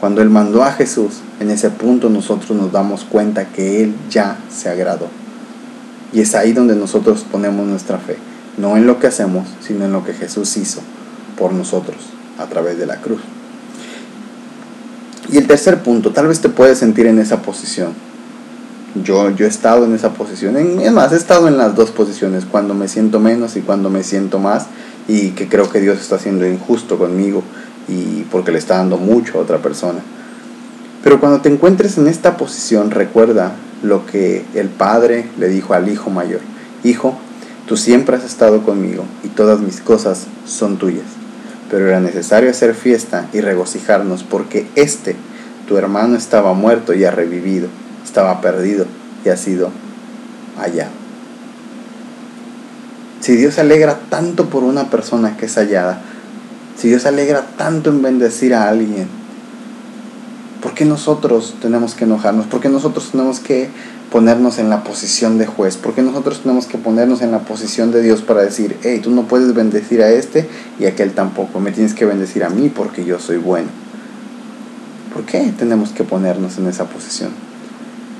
Cuando 0.00 0.22
Él 0.22 0.30
mandó 0.30 0.64
a 0.64 0.72
Jesús, 0.72 1.20
en 1.38 1.50
ese 1.50 1.68
punto 1.68 2.08
nosotros 2.08 2.52
nos 2.58 2.72
damos 2.72 3.04
cuenta 3.04 3.44
que 3.44 3.82
Él 3.82 3.94
ya 4.08 4.38
se 4.48 4.70
agradó. 4.70 5.08
Y 6.14 6.22
es 6.22 6.34
ahí 6.34 6.54
donde 6.54 6.74
nosotros 6.74 7.26
ponemos 7.30 7.66
nuestra 7.66 7.98
fe 7.98 8.16
no 8.56 8.78
en 8.78 8.86
lo 8.86 8.98
que 8.98 9.06
hacemos, 9.06 9.46
sino 9.60 9.84
en 9.84 9.92
lo 9.92 10.04
que 10.04 10.14
Jesús 10.14 10.56
hizo 10.56 10.80
por 11.38 11.52
nosotros 11.52 11.98
a 12.38 12.46
través 12.46 12.78
de 12.78 12.86
la 12.86 12.96
cruz. 12.96 13.20
Y 15.30 15.36
el 15.36 15.46
tercer 15.46 15.82
punto, 15.82 16.10
tal 16.10 16.26
vez 16.26 16.40
te 16.40 16.48
puedes 16.48 16.78
sentir 16.78 17.06
en 17.06 17.18
esa 17.18 17.42
posición. 17.42 17.92
Yo, 19.02 19.30
yo 19.30 19.46
he 19.46 19.48
estado 19.48 19.84
en 19.84 19.94
esa 19.94 20.10
posición, 20.10 20.56
es 20.56 20.92
más, 20.92 21.12
he 21.12 21.16
estado 21.16 21.48
en 21.48 21.56
las 21.56 21.74
dos 21.74 21.90
posiciones, 21.90 22.44
cuando 22.44 22.74
me 22.74 22.88
siento 22.88 23.20
menos 23.20 23.56
y 23.56 23.60
cuando 23.60 23.90
me 23.90 24.02
siento 24.02 24.38
más, 24.38 24.66
y 25.06 25.30
que 25.30 25.48
creo 25.48 25.70
que 25.70 25.80
Dios 25.80 25.98
está 26.00 26.18
siendo 26.18 26.46
injusto 26.46 26.98
conmigo 26.98 27.42
y 27.88 28.22
porque 28.30 28.52
le 28.52 28.58
está 28.58 28.76
dando 28.76 28.96
mucho 28.96 29.38
a 29.38 29.42
otra 29.42 29.58
persona. 29.58 30.00
Pero 31.02 31.20
cuando 31.20 31.40
te 31.40 31.48
encuentres 31.48 31.96
en 31.98 32.08
esta 32.08 32.36
posición, 32.36 32.90
recuerda 32.90 33.52
lo 33.82 34.04
que 34.06 34.44
el 34.54 34.68
Padre 34.68 35.26
le 35.38 35.48
dijo 35.48 35.74
al 35.74 35.88
Hijo 35.88 36.10
mayor. 36.10 36.40
Hijo, 36.84 37.16
Tú 37.68 37.76
siempre 37.76 38.16
has 38.16 38.24
estado 38.24 38.62
conmigo 38.62 39.04
y 39.22 39.28
todas 39.28 39.60
mis 39.60 39.82
cosas 39.82 40.26
son 40.46 40.78
tuyas. 40.78 41.04
Pero 41.70 41.86
era 41.86 42.00
necesario 42.00 42.48
hacer 42.48 42.74
fiesta 42.74 43.28
y 43.34 43.42
regocijarnos 43.42 44.22
porque 44.22 44.66
este, 44.74 45.16
tu 45.68 45.76
hermano, 45.76 46.16
estaba 46.16 46.54
muerto 46.54 46.94
y 46.94 47.04
ha 47.04 47.10
revivido, 47.10 47.68
estaba 48.18 48.40
perdido 48.40 48.84
y 49.24 49.28
ha 49.28 49.36
sido 49.36 49.70
hallado. 50.58 50.90
Si 53.20 53.36
Dios 53.36 53.54
se 53.54 53.60
alegra 53.60 54.00
tanto 54.10 54.46
por 54.46 54.64
una 54.64 54.90
persona 54.90 55.36
que 55.36 55.46
es 55.46 55.54
hallada, 55.54 56.00
si 56.76 56.88
Dios 56.88 57.02
se 57.02 57.08
alegra 57.08 57.46
tanto 57.56 57.90
en 57.90 58.02
bendecir 58.02 58.54
a 58.54 58.68
alguien, 58.68 59.06
¿por 60.60 60.74
qué 60.74 60.84
nosotros 60.84 61.54
tenemos 61.62 61.94
que 61.94 62.06
enojarnos? 62.06 62.46
¿Por 62.46 62.60
qué 62.60 62.68
nosotros 62.68 63.10
tenemos 63.12 63.38
que 63.38 63.68
ponernos 64.10 64.58
en 64.58 64.68
la 64.68 64.82
posición 64.82 65.38
de 65.38 65.46
juez, 65.46 65.76
porque 65.76 66.02
nosotros 66.02 66.40
tenemos 66.40 66.66
que 66.66 66.78
ponernos 66.78 67.22
en 67.22 67.30
la 67.30 67.40
posición 67.40 67.92
de 67.92 68.02
Dios 68.02 68.22
para 68.22 68.42
decir, 68.42 68.78
hey, 68.82 68.98
tú 69.00 69.12
no 69.12 69.28
puedes 69.28 69.54
bendecir 69.54 70.02
a 70.02 70.10
este 70.10 70.48
y 70.80 70.86
aquel 70.86 71.12
tampoco, 71.12 71.60
me 71.60 71.70
tienes 71.70 71.94
que 71.94 72.04
bendecir 72.04 72.42
a 72.42 72.48
mí 72.48 72.68
porque 72.68 73.04
yo 73.04 73.20
soy 73.20 73.36
bueno. 73.36 73.68
¿Por 75.14 75.24
qué 75.24 75.52
tenemos 75.56 75.90
que 75.90 76.02
ponernos 76.02 76.58
en 76.58 76.66
esa 76.66 76.86
posición? 76.86 77.47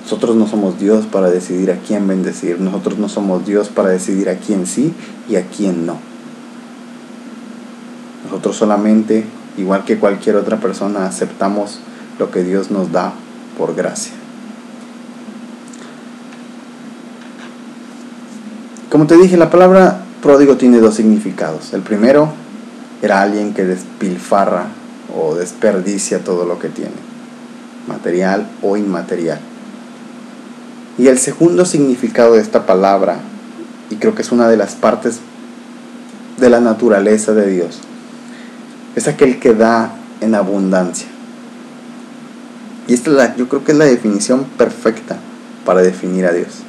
Nosotros 0.08 0.36
no 0.36 0.46
somos 0.46 0.78
Dios 0.78 1.04
para 1.04 1.28
decidir 1.28 1.70
a 1.70 1.80
quién 1.80 2.08
bendecir, 2.08 2.58
nosotros 2.62 2.96
no 2.98 3.10
somos 3.10 3.44
Dios 3.44 3.68
para 3.68 3.90
decidir 3.90 4.30
a 4.30 4.36
quién 4.36 4.66
sí 4.66 4.94
y 5.28 5.36
a 5.36 5.46
quién 5.48 5.84
no. 5.84 5.98
Nosotros 8.24 8.56
solamente, 8.56 9.26
igual 9.58 9.84
que 9.84 9.98
cualquier 9.98 10.36
otra 10.36 10.56
persona, 10.60 11.04
aceptamos 11.04 11.80
lo 12.18 12.30
que 12.30 12.42
Dios 12.42 12.70
nos 12.70 12.90
da 12.90 13.12
por 13.58 13.74
gracia. 13.74 14.14
Como 18.88 19.06
te 19.06 19.18
dije, 19.18 19.36
la 19.36 19.50
palabra 19.50 20.04
pródigo 20.22 20.56
tiene 20.56 20.78
dos 20.78 20.94
significados. 20.94 21.74
El 21.74 21.82
primero 21.82 22.32
era 23.02 23.20
alguien 23.20 23.52
que 23.52 23.66
despilfarra 23.66 24.68
o 25.14 25.34
desperdicia 25.34 26.24
todo 26.24 26.46
lo 26.46 26.58
que 26.58 26.70
tiene, 26.70 26.96
material 27.86 28.48
o 28.62 28.78
inmaterial. 28.78 29.40
Y 30.98 31.06
el 31.06 31.18
segundo 31.18 31.64
significado 31.64 32.34
de 32.34 32.40
esta 32.40 32.66
palabra, 32.66 33.20
y 33.90 33.96
creo 33.96 34.14
que 34.14 34.22
es 34.22 34.32
una 34.32 34.48
de 34.48 34.56
las 34.56 34.74
partes 34.74 35.20
de 36.38 36.50
la 36.50 36.60
naturaleza 36.60 37.32
de 37.32 37.50
Dios, 37.50 37.78
es 38.96 39.08
aquel 39.08 39.38
que 39.38 39.54
da 39.54 39.92
en 40.20 40.34
abundancia. 40.34 41.08
Y 42.88 42.94
esta 42.94 43.10
es 43.10 43.16
la, 43.16 43.36
yo 43.36 43.48
creo 43.48 43.64
que 43.64 43.72
es 43.72 43.78
la 43.78 43.84
definición 43.84 44.44
perfecta 44.56 45.16
para 45.64 45.82
definir 45.82 46.26
a 46.26 46.32
Dios 46.32 46.64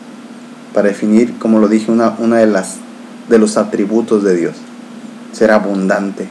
para 0.73 0.87
definir, 0.89 1.37
como 1.39 1.59
lo 1.59 1.67
dije, 1.67 1.91
una, 1.91 2.15
una 2.19 2.37
de, 2.37 2.47
las, 2.47 2.75
de 3.27 3.39
los 3.39 3.57
atributos 3.57 4.23
de 4.23 4.35
Dios, 4.35 4.55
ser 5.31 5.51
abundante. 5.51 6.27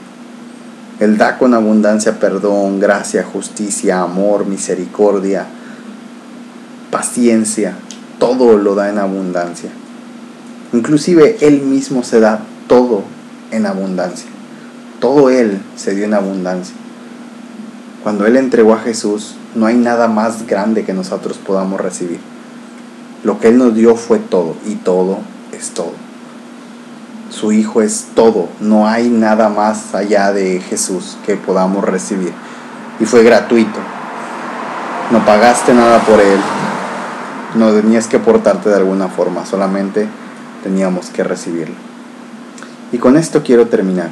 Él 1.00 1.16
da 1.16 1.38
con 1.38 1.54
abundancia 1.54 2.18
perdón, 2.18 2.80
gracia, 2.80 3.24
justicia, 3.24 4.00
amor, 4.00 4.46
misericordia, 4.46 5.46
paciencia, 6.90 7.74
todo 8.18 8.56
lo 8.56 8.74
da 8.74 8.88
en 8.88 8.98
abundancia. 8.98 9.70
Inclusive 10.72 11.38
Él 11.40 11.62
mismo 11.62 12.02
se 12.02 12.20
da 12.20 12.40
todo 12.66 13.02
en 13.50 13.66
abundancia. 13.66 14.28
Todo 15.00 15.30
Él 15.30 15.60
se 15.76 15.94
dio 15.94 16.04
en 16.04 16.14
abundancia. 16.14 16.74
Cuando 18.02 18.26
Él 18.26 18.36
entregó 18.36 18.74
a 18.74 18.80
Jesús, 18.80 19.34
no 19.54 19.66
hay 19.66 19.76
nada 19.76 20.08
más 20.08 20.46
grande 20.46 20.84
que 20.84 20.92
nosotros 20.92 21.38
podamos 21.38 21.80
recibir. 21.80 22.20
Lo 23.24 23.40
que 23.40 23.48
Él 23.48 23.58
nos 23.58 23.74
dio 23.74 23.96
fue 23.96 24.18
todo 24.18 24.56
y 24.66 24.74
todo 24.76 25.18
es 25.52 25.70
todo. 25.70 25.92
Su 27.30 27.52
Hijo 27.52 27.82
es 27.82 28.08
todo. 28.14 28.48
No 28.60 28.86
hay 28.86 29.08
nada 29.08 29.48
más 29.48 29.94
allá 29.94 30.32
de 30.32 30.60
Jesús 30.60 31.18
que 31.26 31.36
podamos 31.36 31.84
recibir. 31.84 32.32
Y 33.00 33.04
fue 33.04 33.22
gratuito. 33.22 33.78
No 35.10 35.24
pagaste 35.24 35.74
nada 35.74 36.00
por 36.00 36.20
Él. 36.20 36.38
No 37.58 37.72
tenías 37.72 38.06
que 38.06 38.18
portarte 38.18 38.68
de 38.70 38.76
alguna 38.76 39.08
forma. 39.08 39.44
Solamente 39.44 40.06
teníamos 40.62 41.10
que 41.10 41.24
recibirlo. 41.24 41.74
Y 42.92 42.98
con 42.98 43.16
esto 43.16 43.42
quiero 43.42 43.66
terminar. 43.66 44.10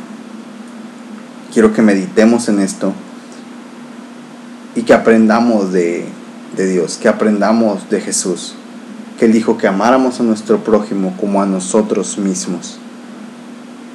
Quiero 1.52 1.72
que 1.72 1.80
meditemos 1.80 2.48
en 2.48 2.60
esto 2.60 2.92
y 4.74 4.82
que 4.82 4.92
aprendamos 4.92 5.72
de, 5.72 6.06
de 6.56 6.68
Dios, 6.68 6.98
que 6.98 7.08
aprendamos 7.08 7.88
de 7.88 8.00
Jesús 8.00 8.56
que 9.18 9.24
Él 9.24 9.32
dijo 9.32 9.56
que 9.56 9.66
amáramos 9.66 10.20
a 10.20 10.22
nuestro 10.22 10.58
prójimo 10.58 11.14
como 11.18 11.42
a 11.42 11.46
nosotros 11.46 12.18
mismos. 12.18 12.78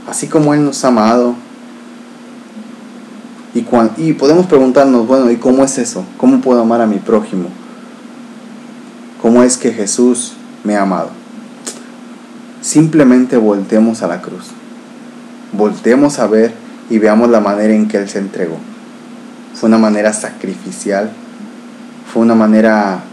Así 0.10 0.28
como 0.28 0.54
Él 0.54 0.66
nos 0.66 0.84
ha 0.84 0.90
amado. 0.90 1.36
Y, 3.54 3.66
y 3.98 4.14
podemos 4.14 4.48
preguntarnos, 4.48 5.08
bueno, 5.08 5.30
¿y 5.30 5.38
cómo 5.38 5.64
es 5.64 5.78
eso? 5.78 6.04
¿Cómo 6.18 6.42
puedo 6.42 6.62
amar 6.62 6.82
a 6.82 6.88
mi 6.88 6.98
prójimo? 6.98 7.50
¿Cómo 9.22 9.44
es 9.44 9.58
que 9.58 9.72
Jesús 9.72 10.34
me 10.64 10.76
ha 10.76 10.82
amado? 10.82 11.10
Simplemente 12.62 13.38
voltemos 13.38 14.02
a 14.02 14.08
la 14.08 14.22
cruz. 14.22 14.48
Voltemos 15.54 16.18
a 16.18 16.28
ver 16.28 16.54
y 16.90 16.98
veamos 16.98 17.30
la 17.30 17.40
manera 17.40 17.74
en 17.74 17.88
que 17.88 17.98
Él 17.98 18.10
se 18.10 18.18
entregó. 18.18 18.58
Fue 19.54 19.68
una 19.68 19.78
manera 19.78 20.12
sacrificial. 20.14 21.12
Fue 22.12 22.24
una 22.24 22.34
manera 22.34 23.04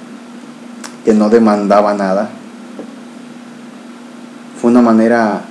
que 1.04 1.12
no 1.12 1.28
demandaba 1.28 1.92
nada. 1.92 2.30
Fue 4.60 4.70
una 4.70 4.80
manera 4.80 5.42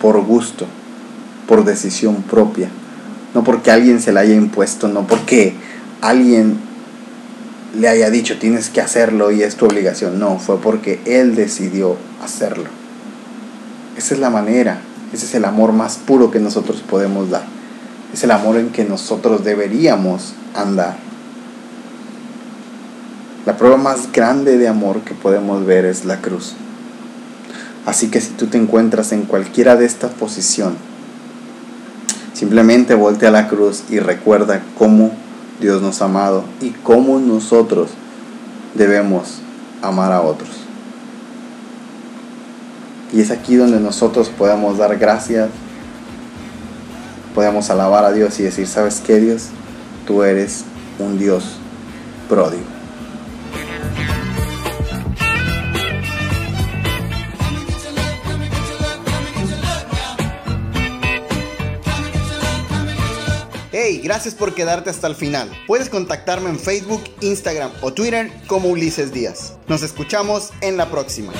por 0.00 0.20
gusto, 0.24 0.66
por 1.46 1.64
decisión 1.64 2.22
propia. 2.22 2.68
No 3.34 3.44
porque 3.44 3.70
alguien 3.70 4.00
se 4.00 4.12
la 4.12 4.20
haya 4.20 4.34
impuesto, 4.34 4.88
no 4.88 5.06
porque 5.06 5.54
alguien 6.00 6.58
le 7.74 7.88
haya 7.88 8.10
dicho 8.10 8.38
tienes 8.38 8.68
que 8.68 8.80
hacerlo 8.80 9.30
y 9.30 9.42
es 9.42 9.56
tu 9.56 9.66
obligación. 9.66 10.18
No, 10.18 10.38
fue 10.38 10.60
porque 10.60 11.00
Él 11.04 11.34
decidió 11.34 11.96
hacerlo. 12.22 12.66
Esa 13.96 14.14
es 14.14 14.20
la 14.20 14.30
manera, 14.30 14.80
ese 15.12 15.26
es 15.26 15.34
el 15.34 15.44
amor 15.44 15.72
más 15.72 15.96
puro 15.96 16.30
que 16.30 16.40
nosotros 16.40 16.82
podemos 16.88 17.30
dar. 17.30 17.44
Es 18.12 18.24
el 18.24 18.30
amor 18.30 18.56
en 18.56 18.70
que 18.70 18.84
nosotros 18.84 19.44
deberíamos 19.44 20.34
andar. 20.54 20.96
La 23.46 23.56
prueba 23.56 23.76
más 23.76 24.12
grande 24.12 24.58
de 24.58 24.68
amor 24.68 25.00
que 25.00 25.14
podemos 25.14 25.66
ver 25.66 25.84
es 25.84 26.04
la 26.04 26.20
cruz. 26.20 26.54
Así 27.86 28.08
que 28.08 28.20
si 28.20 28.30
tú 28.30 28.46
te 28.46 28.58
encuentras 28.58 29.12
en 29.12 29.22
cualquiera 29.22 29.76
de 29.76 29.86
estas 29.86 30.12
posiciones, 30.12 30.78
simplemente 32.34 32.94
voltea 32.94 33.30
a 33.30 33.32
la 33.32 33.48
cruz 33.48 33.82
y 33.90 33.98
recuerda 33.98 34.62
cómo 34.78 35.10
Dios 35.60 35.82
nos 35.82 36.02
ha 36.02 36.06
amado 36.06 36.44
y 36.60 36.70
cómo 36.70 37.18
nosotros 37.18 37.90
debemos 38.74 39.38
amar 39.82 40.12
a 40.12 40.22
otros. 40.22 40.50
Y 43.12 43.20
es 43.20 43.30
aquí 43.30 43.56
donde 43.56 43.78
nosotros 43.78 44.30
podemos 44.30 44.78
dar 44.78 44.96
gracias, 44.96 45.50
podemos 47.34 47.68
alabar 47.70 48.04
a 48.04 48.12
Dios 48.12 48.40
y 48.40 48.44
decir, 48.44 48.66
¿sabes 48.66 49.02
qué 49.04 49.20
Dios? 49.20 49.48
Tú 50.06 50.22
eres 50.22 50.64
un 50.98 51.18
Dios 51.18 51.56
pródigo. 52.28 52.81
Gracias 64.02 64.34
por 64.34 64.54
quedarte 64.54 64.90
hasta 64.90 65.06
el 65.06 65.14
final. 65.14 65.50
Puedes 65.66 65.88
contactarme 65.88 66.50
en 66.50 66.58
Facebook, 66.58 67.02
Instagram 67.20 67.70
o 67.80 67.92
Twitter 67.92 68.30
como 68.46 68.68
Ulises 68.68 69.12
Díaz. 69.12 69.54
Nos 69.68 69.82
escuchamos 69.82 70.50
en 70.60 70.76
la 70.76 70.90
próxima. 70.90 71.32